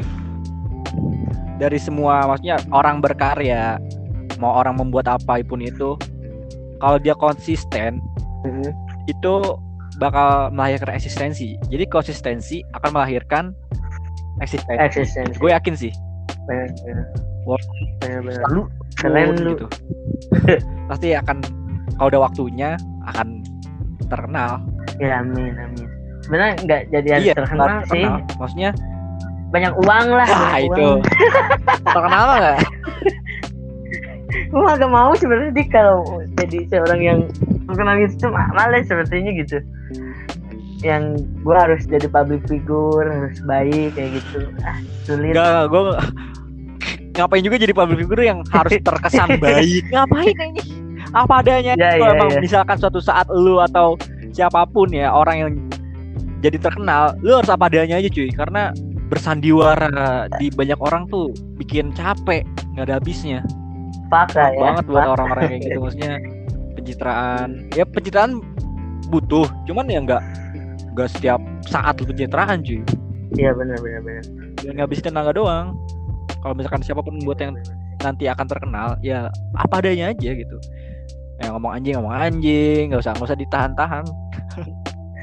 Dari 1.56 1.80
semua 1.80 2.28
maksudnya 2.28 2.60
orang 2.68 3.00
berkarya 3.00 3.80
mau 4.36 4.60
orang 4.60 4.76
membuat 4.76 5.08
apa 5.08 5.40
pun 5.40 5.64
itu 5.64 5.96
kalau 6.80 7.00
dia 7.00 7.16
konsisten 7.16 8.04
Mhm. 8.44 8.68
itu 9.08 9.32
bakal 9.96 10.52
melahirkan 10.52 10.96
eksistensi. 10.96 11.56
Jadi 11.72 11.84
konsistensi 11.88 12.60
akan 12.76 12.90
melahirkan 12.92 13.44
eksistensi. 14.44 14.80
Eksistensi. 14.80 15.36
Gue 15.40 15.50
yakin 15.52 15.74
sih. 15.76 15.92
Bener 16.44 16.68
bener. 16.84 17.06
Wah. 17.48 17.60
bener 18.02 18.20
bener. 18.22 18.40
Selalu 18.42 18.62
keren 18.96 19.28
lu. 19.40 19.52
Gitu. 19.56 19.66
pasti 20.90 21.08
akan 21.16 21.36
kalau 21.96 22.08
udah 22.12 22.20
waktunya 22.28 22.70
akan 23.08 23.40
terkenal. 24.06 24.60
Ya 25.00 25.24
amin 25.24 25.54
amin. 25.56 25.86
Sebenarnya 26.26 26.54
nggak 26.66 26.82
jadi 26.90 27.08
harus 27.16 27.24
iya 27.24 27.34
terkenal 27.34 27.66
terkenal. 27.66 27.92
sih. 27.92 28.04
Maksudnya? 28.36 28.70
Banyak 29.54 29.72
uang 29.78 30.06
lah 30.12 30.28
wah 30.28 30.50
banyak 30.52 30.66
itu. 30.68 30.84
uang. 30.84 31.00
terkenal 31.96 32.24
nggak? 32.36 32.58
Gue 34.46 34.62
agak 34.68 34.90
mau 34.90 35.10
sebenarnya 35.16 35.52
di 35.54 35.64
kalau 35.70 36.04
jadi 36.36 36.58
seorang 36.68 37.00
yang 37.00 37.18
terkenal 37.66 37.94
gitu 38.04 38.28
tuh 38.28 38.30
ma- 38.30 38.52
males 38.52 38.84
sepertinya 38.86 39.32
gitu 39.32 39.58
yang 40.86 41.18
gue 41.42 41.56
harus 41.56 41.82
jadi 41.84 42.06
public 42.06 42.46
figure 42.46 43.06
harus 43.10 43.42
baik 43.42 43.98
kayak 43.98 44.22
gitu 44.22 44.46
ah 44.62 44.78
sulit 45.02 45.34
Enggak, 45.34 45.66
gue 45.66 45.82
ngapain 47.16 47.42
juga 47.42 47.56
jadi 47.56 47.72
public 47.72 47.98
figure 48.06 48.22
yang 48.22 48.38
harus 48.52 48.72
terkesan 48.86 49.40
baik. 49.40 49.82
ngapain 49.90 50.36
ini? 50.36 50.62
Apa 51.16 51.40
adanya. 51.40 51.72
Ya, 51.78 51.96
Kalau 51.96 52.12
ya, 52.12 52.16
emang 52.18 52.30
ya. 52.36 52.40
misalkan 52.44 52.76
suatu 52.76 53.00
saat 53.00 53.24
lu 53.32 53.56
atau 53.56 53.96
siapa 54.36 54.68
pun 54.68 54.92
ya 54.92 55.08
orang 55.08 55.36
yang 55.40 55.50
jadi 56.44 56.60
terkenal, 56.60 57.16
lu 57.24 57.40
harus 57.40 57.48
apa 57.48 57.72
adanya 57.72 57.96
aja 57.96 58.12
cuy. 58.12 58.28
Karena 58.28 58.68
bersandiwara 59.08 60.28
di 60.36 60.52
banyak 60.52 60.76
orang 60.82 61.08
tuh 61.08 61.32
bikin 61.56 61.94
capek, 61.96 62.44
nggak 62.76 62.84
ada 62.92 63.00
habisnya. 63.00 63.40
pakar 64.06 64.54
ya 64.54 64.60
banget 64.62 64.84
buat 64.86 65.02
orang-orang 65.18 65.44
kayak 65.50 65.60
gitu 65.66 65.78
maksudnya 65.82 66.14
pencitraan. 66.78 67.48
Ya 67.74 67.82
pencitraan 67.88 68.38
butuh, 69.08 69.50
cuman 69.66 69.88
ya 69.90 69.98
nggak 70.04 70.22
nggak 70.96 71.12
setiap 71.12 71.36
saat 71.68 72.00
lu 72.00 72.08
pencitraan 72.08 72.64
cuy. 72.64 72.80
iya 73.36 73.52
benar 73.52 73.76
benar 73.84 74.00
benar. 74.00 74.24
Jangan 74.64 74.74
ngabisin 74.80 75.12
tenaga 75.12 75.36
doang. 75.36 75.76
Kalau 76.40 76.56
misalkan 76.56 76.80
siapa 76.80 77.04
pun 77.04 77.20
buat 77.20 77.36
yang 77.36 77.52
nanti 78.00 78.24
akan 78.32 78.48
terkenal 78.48 78.96
ya 79.04 79.28
apa 79.52 79.84
adanya 79.84 80.16
aja 80.16 80.30
gitu. 80.32 80.56
Yang 81.36 81.52
ngomong 81.52 81.72
anjing 81.76 82.00
ngomong 82.00 82.16
anjing. 82.16 82.88
Nggak 82.88 83.04
usah 83.04 83.12
nggak 83.12 83.28
usah 83.28 83.36
ditahan-tahan. 83.36 84.04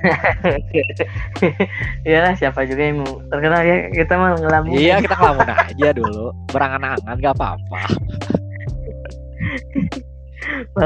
Iyalah 2.05 2.37
siapa 2.37 2.69
juga 2.69 2.81
yang 2.85 3.01
mau 3.01 3.17
terkenal 3.33 3.65
ya. 3.65 3.89
Kita 3.89 4.13
mah 4.13 4.37
ngelamun. 4.37 4.77
Iya 4.77 5.01
kita 5.01 5.15
ngelamun 5.17 5.49
aja 5.49 5.87
dulu. 5.97 6.25
Berangan-angan 6.53 7.17
nggak 7.17 7.33
apa-apa. 7.33 7.81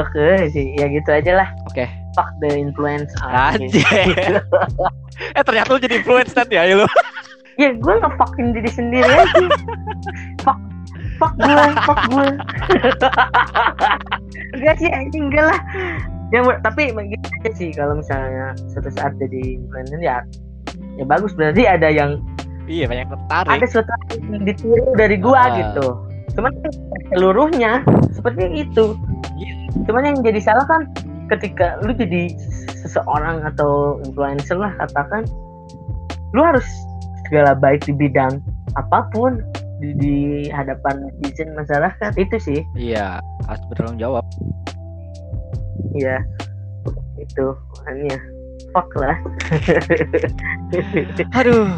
Oke 0.00 0.48
sih. 0.48 0.80
Ya 0.80 0.88
gitu 0.88 1.12
aja 1.12 1.44
lah. 1.44 1.52
Oke 1.68 2.07
fuck 2.18 2.34
the 2.42 2.50
influence 2.50 3.14
aja 3.22 3.62
eh 5.38 5.42
ternyata 5.46 5.70
lu 5.70 5.78
jadi 5.78 6.02
influence 6.02 6.34
nanti 6.34 6.58
ya 6.58 6.66
lu? 6.74 6.86
Ya 7.54 7.74
gue 7.74 7.94
ngefuckin 7.94 8.54
diri 8.54 8.70
sendiri 8.70 9.06
aja. 9.06 9.46
Fuck 10.42 10.58
fuck 11.18 11.34
gue 11.34 11.62
fuck 11.82 12.00
gue 12.06 12.26
enggak 14.54 14.74
sih 14.78 14.90
anjing 14.90 15.30
enggak 15.30 15.44
lah. 15.50 15.60
Ya 16.30 16.42
tapi 16.60 16.92
begitu 16.92 17.26
aja 17.40 17.50
sih 17.56 17.70
kalau 17.72 17.98
misalnya 17.98 18.54
suatu 18.70 18.90
saat 18.94 19.14
jadi 19.18 19.58
influencer 19.58 19.98
ya 19.98 20.22
ya 20.98 21.04
bagus. 21.06 21.34
Berarti 21.34 21.66
ada 21.66 21.88
yang 21.90 22.22
iya 22.66 22.86
banyak 22.86 23.08
tertarik. 23.10 23.50
ada 23.58 23.66
suatu 23.66 23.90
yang 24.18 24.42
ditiru 24.46 24.94
dari 24.94 25.16
gua 25.18 25.38
Ah. 25.38 25.54
gitu. 25.58 25.86
Cuman 26.38 26.52
seluruhnya 27.10 27.82
seperti 28.14 28.66
itu. 28.66 28.94
Iya. 29.38 29.54
cuman 29.86 30.02
yang 30.02 30.18
jadi 30.26 30.40
salah 30.42 30.66
kan 30.66 30.82
ketika 31.28 31.80
lu 31.84 31.92
jadi 31.94 32.32
seseorang 32.84 33.44
atau 33.44 34.00
influencer 34.04 34.56
lah 34.56 34.72
katakan 34.80 35.28
lu 36.32 36.40
harus 36.44 36.64
segala 37.28 37.56
baik 37.56 37.84
di 37.84 37.92
bidang 37.96 38.40
apa 38.76 39.08
pun 39.12 39.40
di, 39.80 39.94
di 39.96 40.16
hadapan 40.50 41.06
netizen 41.06 41.54
masyarakat 41.54 42.12
itu 42.18 42.36
sih. 42.40 42.60
Iya 42.74 43.22
harus 43.46 43.62
bertanggung 43.72 44.00
jawab 44.00 44.24
ya 45.96 46.20
itu 47.20 47.46
makanya. 47.78 48.18
Fuck 48.76 48.90
lah. 49.00 49.16
Aduh. 51.40 51.72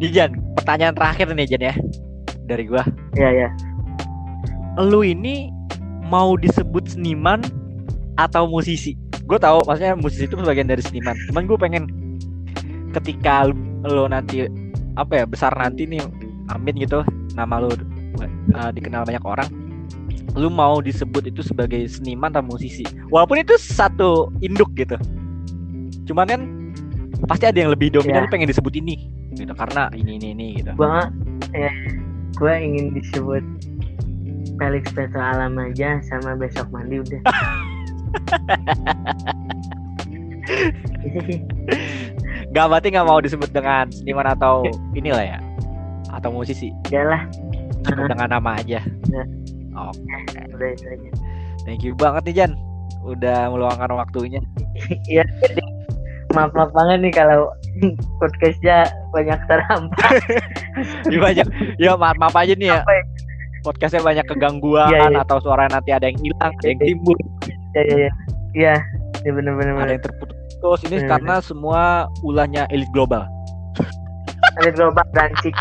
Dijan 0.00 0.34
pertanyaan 0.56 0.96
terakhir 0.96 1.30
nih 1.30 1.46
Jan 1.46 1.62
ya 1.62 1.74
dari 2.48 2.64
gua. 2.66 2.82
Ya 3.14 3.30
ya 3.30 3.48
lu 4.78 5.02
ini 5.02 5.50
mau 6.06 6.38
disebut 6.38 6.94
seniman 6.94 7.42
atau 8.18 8.46
musisi? 8.48 8.96
Gue 9.28 9.38
tahu, 9.38 9.62
maksudnya 9.66 9.94
musisi 9.94 10.26
itu 10.26 10.34
bagian 10.40 10.66
dari 10.66 10.82
seniman. 10.82 11.14
Cuman 11.30 11.42
gue 11.46 11.58
pengen 11.58 11.84
ketika 12.96 13.46
lu 13.86 14.04
nanti 14.10 14.50
apa 14.98 15.22
ya 15.22 15.24
besar 15.28 15.54
nanti 15.54 15.86
nih, 15.86 16.02
amin 16.50 16.74
gitu, 16.82 17.06
nama 17.38 17.62
lu 17.62 17.70
uh, 17.70 18.70
dikenal 18.74 19.06
banyak 19.06 19.22
orang, 19.22 19.48
lu 20.34 20.50
mau 20.50 20.82
disebut 20.82 21.30
itu 21.30 21.46
sebagai 21.46 21.86
seniman 21.86 22.34
atau 22.34 22.42
musisi? 22.42 22.82
Walaupun 23.14 23.38
itu 23.38 23.54
satu 23.60 24.34
induk 24.42 24.74
gitu. 24.74 24.98
Cuman 26.10 26.26
kan 26.26 26.40
pasti 27.28 27.46
ada 27.46 27.58
yang 27.60 27.70
lebih 27.70 27.94
dominan 27.94 28.26
lu 28.26 28.32
pengen 28.32 28.50
disebut 28.50 28.74
ini, 28.80 29.06
gitu 29.36 29.52
karena 29.54 29.92
ini 29.94 30.18
ini 30.18 30.28
ini 30.34 30.46
gitu. 30.60 30.72
gua 30.74 31.08
ya 31.52 31.72
gua 32.36 32.54
ingin 32.58 32.96
disebut 32.96 33.44
Felix 34.56 34.88
Petro 34.92 35.20
Alam 35.20 35.56
aja 35.60 36.00
sama 36.04 36.36
besok 36.36 36.68
mandi 36.72 37.00
udah 37.00 37.20
Gak 42.50 42.66
berarti 42.66 42.88
nggak 42.90 43.06
mau 43.06 43.22
disebut 43.22 43.50
dengan 43.54 43.86
seniman 43.94 44.26
atau 44.34 44.66
inilah 44.98 45.22
ya, 45.22 45.38
atau 46.10 46.34
musisi. 46.34 46.74
udah 46.90 47.04
lah 47.06 47.22
cukup 47.86 48.10
dengan 48.10 48.28
nama 48.40 48.58
aja. 48.58 48.82
Ya. 48.82 49.24
Oke, 49.70 50.16
udah 50.50 50.68
itu 50.74 50.84
aja 50.90 51.10
thank 51.64 51.84
you 51.84 51.92
banget 51.96 52.22
nih 52.26 52.34
Jan, 52.44 52.52
udah 53.04 53.52
meluangkan 53.52 53.92
waktunya. 53.94 54.40
Iya, 55.06 55.22
jadi 55.44 55.62
maaf 56.32 56.54
maaf 56.54 56.70
banget 56.72 56.98
nih 57.04 57.12
kalau 57.12 57.50
podcastnya 58.22 58.86
banyak 59.10 59.38
terampas 59.50 60.14
Ya 61.12 61.18
banyak, 61.18 61.46
ya 61.76 61.90
maaf 61.98 62.16
maaf 62.16 62.34
aja 62.38 62.54
nih 62.56 62.70
ya. 62.74 62.80
Ya? 62.82 63.02
podcastnya 63.60 64.00
banyak 64.00 64.24
kegangguan 64.24 64.88
Iya, 64.88 65.12
iya. 65.12 65.20
atau 65.20 65.36
suara 65.42 65.68
nanti 65.68 65.92
ada 65.92 66.08
yang 66.08 66.16
hilang, 66.22 66.52
ada 66.56 66.66
yang 66.66 66.80
timbul, 66.80 67.18
Ya 67.76 67.82
ya 67.86 67.96
ya. 68.08 68.12
Iya, 68.50 68.74
ya 69.22 69.30
bener 69.30 69.54
bener 69.54 69.72
ada 69.78 69.86
bener. 69.86 69.94
yang 69.94 70.04
terputus. 70.04 70.80
Ini 70.84 70.96
Bener, 71.00 71.10
karena 71.16 71.34
semua 71.40 72.10
ulahnya 72.26 72.66
elit 72.74 72.90
global. 72.92 73.24
Ada 74.60 74.70
global 74.74 75.06
dan 75.14 75.30
cik. 75.40 75.54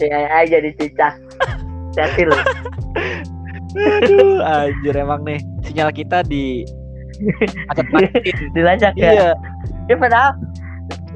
Saya 0.00 0.26
aja 0.42 0.56
dicicak. 0.58 1.14
Hati 1.94 2.22
loh. 2.24 2.40
Aduh, 3.76 4.42
anjir 4.42 4.94
emang 4.98 5.22
nih 5.22 5.38
sinyal 5.62 5.92
kita 5.94 6.26
di 6.26 6.66
acet 7.70 7.86
matiin. 7.94 8.34
Dilacak 8.56 8.96
ya. 8.98 9.12
Iya, 9.12 9.28
Ya 9.86 9.94
padahal 9.98 10.34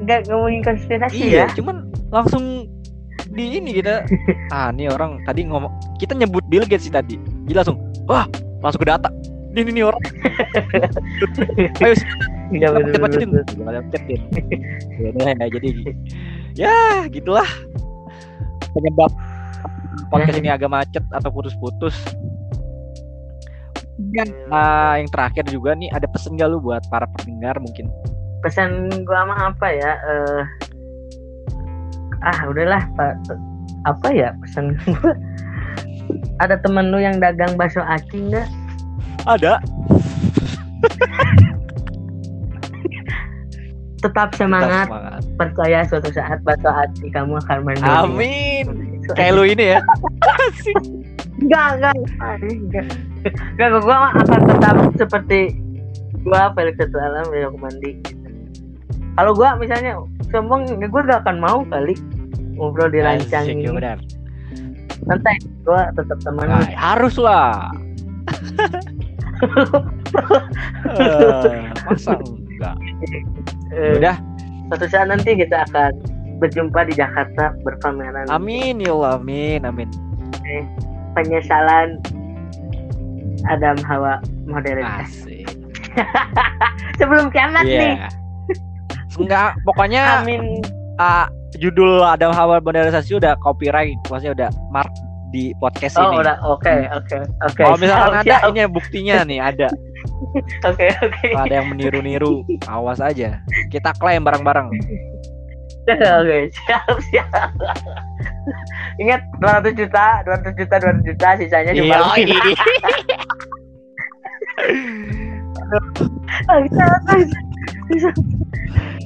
nggak 0.03 0.27
ngomongin 0.27 0.61
konspirasi 0.63 1.31
iya, 1.31 1.47
ya. 1.47 1.55
cuman 1.55 1.87
langsung 2.11 2.67
di 3.31 3.59
ini 3.59 3.79
kita 3.79 4.03
ah 4.51 4.67
nih 4.75 4.91
orang 4.91 5.23
tadi 5.23 5.47
ngomong 5.47 5.71
kita 5.99 6.11
nyebut 6.15 6.43
Bill 6.51 6.67
Gates 6.67 6.87
sih 6.87 6.93
tadi 6.93 7.15
dia 7.47 7.63
langsung 7.63 7.79
wah 8.03 8.27
langsung 8.59 8.83
ke 8.83 8.87
data 8.91 9.07
ini 9.55 9.71
nih 9.71 9.83
orang 9.87 10.03
ayo 11.85 11.95
pencet-pencetin. 12.51 13.29
bener. 13.31 13.43
Kita 13.47 13.57
pencet-pencetin. 13.57 14.19
Ya 14.95 15.33
ya, 15.33 15.45
jadi 15.49 15.69
ya 16.55 16.77
gitulah 17.09 17.49
penyebab 18.75 19.11
podcast 20.11 20.37
ini 20.37 20.49
agak 20.51 20.69
macet 20.69 21.03
atau 21.09 21.29
putus-putus. 21.31 21.95
Dan 24.11 24.27
nah, 24.51 24.99
yang 24.99 25.07
terakhir 25.07 25.47
juga 25.47 25.71
nih 25.71 25.87
ada 25.95 26.03
pesen 26.11 26.35
gak 26.35 26.51
lu 26.51 26.59
buat 26.59 26.83
para 26.91 27.07
pendengar 27.15 27.55
mungkin? 27.63 27.87
Pesan 28.43 28.91
gua 29.07 29.23
mah 29.23 29.55
apa 29.55 29.67
ya? 29.71 29.91
Eh 29.95 30.43
ah 32.21 32.39
udahlah 32.51 32.83
Pak. 32.99 33.13
Apa 33.87 34.07
ya 34.11 34.35
pesan 34.43 34.75
gua? 34.83 35.15
Ada 36.43 36.59
temen 36.61 36.91
lu 36.91 36.99
yang 36.99 37.17
dagang 37.23 37.55
bakso 37.55 37.81
aci 37.81 38.29
nggak? 38.29 38.64
Ada. 39.25 39.57
Tetap 44.05 44.37
semangat, 44.37 44.85
Semangat. 44.85 45.21
percaya 45.33 45.79
suatu 45.89 46.09
saat 46.13 46.37
bakso 46.45 46.69
aci 46.69 47.09
kamu 47.09 47.41
akan 47.41 47.57
mendunia. 47.65 48.05
Amin. 48.05 48.65
Kayak 49.17 49.33
lu 49.33 49.43
ini 49.49 49.65
ya. 49.77 49.79
Enggak, 51.35 51.67
enggak, 51.77 51.93
enggak. 52.47 52.85
Enggak, 53.59 53.67
gua 53.83 53.95
mah 54.07 54.11
akan 54.23 54.39
tetap 54.47 54.75
seperti 54.95 55.39
gua 56.23 56.47
Felix 56.55 56.79
Satu 56.79 56.95
Alam 56.95 57.27
Rio 57.27 57.51
Mandi. 57.59 57.91
Kalau 59.19 59.35
gua 59.35 59.59
misalnya 59.59 59.99
sombong, 60.31 60.63
ya 60.79 60.87
gua 60.87 61.03
gak 61.03 61.27
akan 61.27 61.37
mau 61.43 61.59
kali 61.67 61.91
ngobrol 62.55 62.87
di 62.87 63.03
ini. 63.03 63.67
ya 63.67 63.71
benar. 63.75 63.97
Santai, 65.05 65.35
gua 65.67 65.91
tetap 65.91 66.17
teman. 66.23 66.47
Nah, 66.47 66.71
harus 66.71 67.19
lah. 67.19 67.67
Eh, 70.95 71.59
masa 71.83 72.15
enggak? 72.15 72.75
Eh, 73.75 73.99
Udah, 73.99 74.15
Suatu 74.71 74.85
saat 74.89 75.07
nanti 75.11 75.35
kita 75.37 75.67
akan 75.69 75.91
berjumpa 76.39 76.87
di 76.89 76.93
Jakarta 76.97 77.53
berpameran 77.63 78.27
amin 78.27 78.81
ya 78.83 78.91
Allah, 78.91 79.19
amin, 79.21 79.61
amin. 79.63 79.89
penyesalan 81.15 81.99
Adam 83.47 83.77
Hawa 83.85 84.19
modernitas. 84.49 85.23
Asik. 85.23 85.45
Sebelum 86.99 87.31
kiamat 87.31 87.63
nih. 87.63 87.95
Iya. 87.95 88.09
Enggak, 89.15 89.55
pokoknya 89.63 90.25
Amin. 90.25 90.59
ah, 90.99 91.31
judul 91.55 92.03
Adam 92.03 92.35
Hawa 92.35 92.59
modernisasi 92.59 93.15
udah 93.15 93.39
copyright, 93.39 93.95
maksudnya 94.11 94.33
udah 94.35 94.49
mark 94.75 94.91
di 95.29 95.53
podcast 95.57 95.97
Oh, 95.97 96.11
ini. 96.11 96.21
udah 96.21 96.35
oke, 96.43 96.75
oke, 96.93 97.17
oke. 97.43 97.57
Kalau 97.57 97.77
misalkan 97.77 98.11
Siap, 98.11 98.21
ada 98.21 98.35
siap. 98.39 98.51
ini 98.51 98.61
buktinya 98.67 99.15
nih 99.23 99.39
ada. 99.41 99.69
Oke, 100.69 100.85
oke. 100.95 101.27
Kalau 101.33 101.43
ada 101.43 101.55
yang 101.59 101.67
meniru-niru, 101.67 102.45
awas 102.65 103.01
aja. 103.01 103.41
Kita 103.67 103.91
klaim 103.97 104.21
bareng-bareng. 104.21 104.69
Oke, 106.21 106.37
siap, 106.51 106.85
siap. 107.09 107.29
Ingat 109.01 109.21
200 109.41 109.73
juta, 109.75 110.21
200 110.23 110.55
juta, 110.55 110.75
200 110.77 111.03
juta, 111.03 111.27
sisanya 111.37 111.71
Iya. 111.73 111.99
bisa, 116.63 116.85
bisa. 117.89 118.09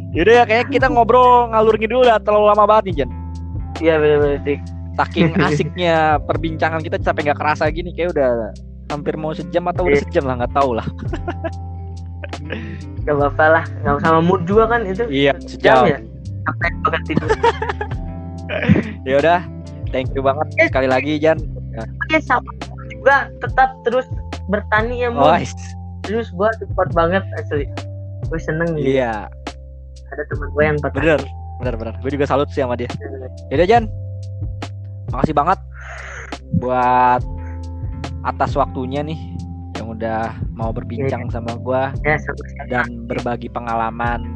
Yaudah 0.09 0.33
ya 0.33 0.43
kayaknya 0.43 0.67
kita 0.69 0.87
ngobrol 0.89 1.47
ngalur 1.53 1.75
ngidul 1.77 2.01
udah 2.01 2.17
terlalu 2.19 2.45
lama 2.49 2.63
banget 2.65 2.83
nih 2.89 2.95
Jan. 3.03 3.09
Iya 3.79 3.93
benar-benar 3.97 4.39
dik. 4.41 4.59
Saking 4.99 5.31
asiknya 5.47 5.95
perbincangan 6.19 6.79
kita 6.79 6.99
sampai 6.99 7.23
nggak 7.23 7.39
kerasa 7.39 7.71
gini 7.71 7.89
kayak 7.89 8.11
udah 8.11 8.51
hampir 8.89 9.15
mau 9.15 9.31
sejam 9.31 9.63
atau 9.65 9.85
udah 9.85 9.95
Iya. 9.95 10.03
sejam 10.03 10.23
lah 10.25 10.35
nggak 10.37 10.53
tahu 10.53 10.71
lah. 10.75 10.87
Gak 12.99 13.15
apa-apa 13.15 13.45
lah, 13.51 13.65
nggak 13.79 14.01
sama 14.01 14.19
mood 14.19 14.41
juga 14.43 14.65
kan 14.67 14.81
itu. 14.83 15.03
Iya 15.07 15.33
Jam 15.37 15.47
sejam. 15.47 15.77
ya. 15.87 15.97
Sampai 16.43 16.69
banget 16.81 17.01
tidur. 17.07 17.29
Ya 19.05 19.15
udah, 19.15 19.39
thank 19.89 20.09
you 20.11 20.21
banget 20.21 20.47
Eh. 20.57 20.67
sekali 20.67 20.89
lagi 20.89 21.15
Jan. 21.15 21.37
Iya 22.09 22.19
sama 22.19 22.49
juga 22.89 23.29
tetap 23.37 23.77
terus 23.85 24.09
bertani 24.47 24.99
ya 24.99 25.09
Oh, 25.11 25.29
mood. 25.29 25.45
Terus 26.01 26.27
gua 26.31 26.49
support 26.57 26.89
banget 26.91 27.21
asli. 27.35 27.69
Gue 28.25 28.39
seneng 28.39 28.73
nih. 28.73 28.97
iya, 28.97 29.29
Ada 30.07 30.23
teman 30.27 30.49
gue 30.49 30.63
yang 30.65 30.77
petani. 30.77 30.97
bener, 30.99 31.21
bener, 31.59 31.73
bener. 31.77 31.93
Gue 31.99 32.11
juga 32.11 32.25
salut 32.25 32.49
sih 32.49 32.59
sama 32.59 32.73
dia. 32.73 32.89
Yaudah 33.47 33.67
Jan, 33.67 33.83
makasih 35.09 35.35
banget 35.35 35.59
buat 36.57 37.21
atas 38.23 38.51
waktunya 38.53 39.01
nih 39.01 39.19
yang 39.79 39.95
udah 39.95 40.35
mau 40.51 40.75
berbincang 40.75 41.31
sama 41.31 41.55
gua 41.55 41.95
Ya, 42.03 42.19
sama-sama. 42.19 42.63
dan 42.67 42.87
berbagi 43.07 43.47
pengalaman. 43.47 44.27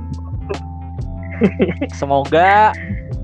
Semoga 1.91 2.71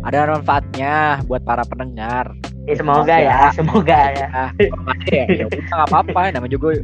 ada 0.03 0.17
manfaatnya 0.27 1.23
buat 1.25 1.39
para 1.47 1.63
pendengar. 1.63 2.27
Ya, 2.67 2.75
semoga 2.75 3.15
ya, 3.15 3.37
semoga 3.55 3.99
ya. 4.13 4.27
Ah, 4.35 4.49
ada 4.59 5.07
ya, 5.09 5.25
ya 5.31 5.43
udah 5.47 5.63
nggak 5.63 5.89
apa-apa. 5.89 6.21
Namanya 6.35 6.51
juga 6.51 6.75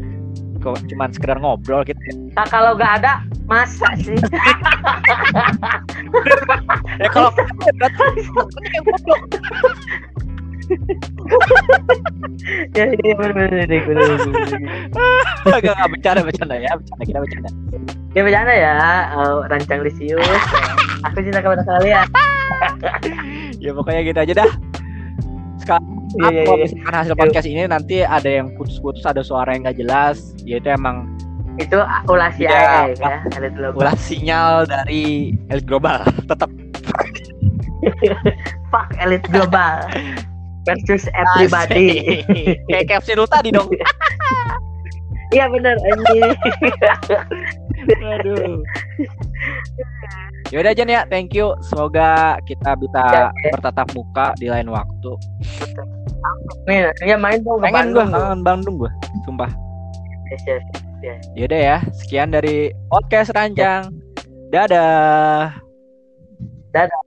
kok 0.63 0.81
cuman 0.89 1.09
sekedar 1.13 1.37
ngobrol 1.37 1.85
gitu. 1.85 1.99
Nah, 2.33 2.47
kalau 2.49 2.73
gak 2.73 3.03
ada, 3.03 3.21
masa 3.45 3.85
sih? 4.01 4.17
Ya 6.97 7.05
kalau 7.13 7.29
ya, 12.77 12.85
iya 12.91 13.13
benar-benar 13.17 13.65
dik, 13.67 13.83
benar-benar. 13.87 14.47
Agak 15.49 15.73
nggak 15.75 15.89
bercanda 15.93 16.21
bercanda 16.25 16.55
ya, 16.57 16.71
bercanda 16.77 17.03
kita 17.05 17.19
bercanda. 17.21 17.49
Ya 18.15 18.21
bercanda 18.23 18.53
ya, 18.53 18.75
eh, 19.11 19.35
rancang 19.49 19.81
lisius. 19.83 20.41
Aku 21.05 21.19
cinta 21.21 21.39
kepada 21.43 21.63
kalian. 21.65 22.07
Ya 23.59 23.71
pokoknya 23.73 24.01
gitu 24.05 24.19
aja 24.19 24.33
dah. 24.45 24.51
Sekarang 25.61 25.85
iya, 26.31 26.43
kalau 26.45 26.57
iya. 26.61 26.65
misalkan 26.69 26.93
hasil 26.93 27.15
podcast 27.17 27.47
ini 27.49 27.61
nanti 27.65 27.95
ada 28.05 28.29
yang 28.29 28.53
putus-putus, 28.55 29.01
ada 29.03 29.25
suara 29.25 29.49
yang 29.57 29.65
nggak 29.65 29.77
jelas, 29.81 30.33
ya 30.45 30.61
itu 30.61 30.69
emang 30.69 31.09
Itu 31.55 31.79
ulasi 32.11 32.43
Iya, 32.43 32.91
aja 32.91 32.99
ya, 32.99 33.19
ada 33.31 33.47
dulu. 33.47 33.79
ulah 33.79 33.95
sinyal 33.95 34.67
dari 34.67 35.31
elit 35.47 35.63
global. 35.63 36.03
Tetap 36.27 36.51
Fuck 38.75 38.91
elit 38.99 39.23
global 39.31 39.87
versus 40.65 41.05
everybody. 41.13 42.21
Kayak 42.69 42.85
caption 42.89 43.17
lu 43.17 43.25
tadi 43.25 43.49
dong. 43.49 43.69
Iya 45.33 45.49
benar 45.49 45.73
anjing. 45.81 46.31
Aduh. 47.99 48.61
Yaudah 50.53 50.71
Jan 50.71 50.87
ya, 50.87 51.01
thank 51.09 51.33
you. 51.33 51.49
Semoga 51.65 52.37
kita 52.45 52.77
bisa 52.77 53.01
Ya, 53.09 53.23
ya. 53.33 53.51
bertatap 53.51 53.89
muka 53.97 54.37
di 54.37 54.47
lain 54.47 54.69
waktu. 54.69 55.11
Nih, 56.69 56.93
ya 57.03 57.17
main 57.17 57.41
dong 57.41 57.57
ke 57.57 57.67
Pengen 57.67 57.91
gue, 57.91 58.05
Bandung. 58.05 58.09
kangen 58.13 58.41
Bandung 58.45 58.75
gue, 58.77 58.91
sumpah. 59.25 59.49
Yes, 60.29 60.63
yes. 61.01 61.19
Yaudah 61.33 61.59
ya, 61.59 61.77
sekian 62.05 62.29
dari 62.29 62.69
podcast 62.87 63.33
Rancang. 63.33 63.91
Dadah. 64.53 65.57
Dadah. 66.69 67.01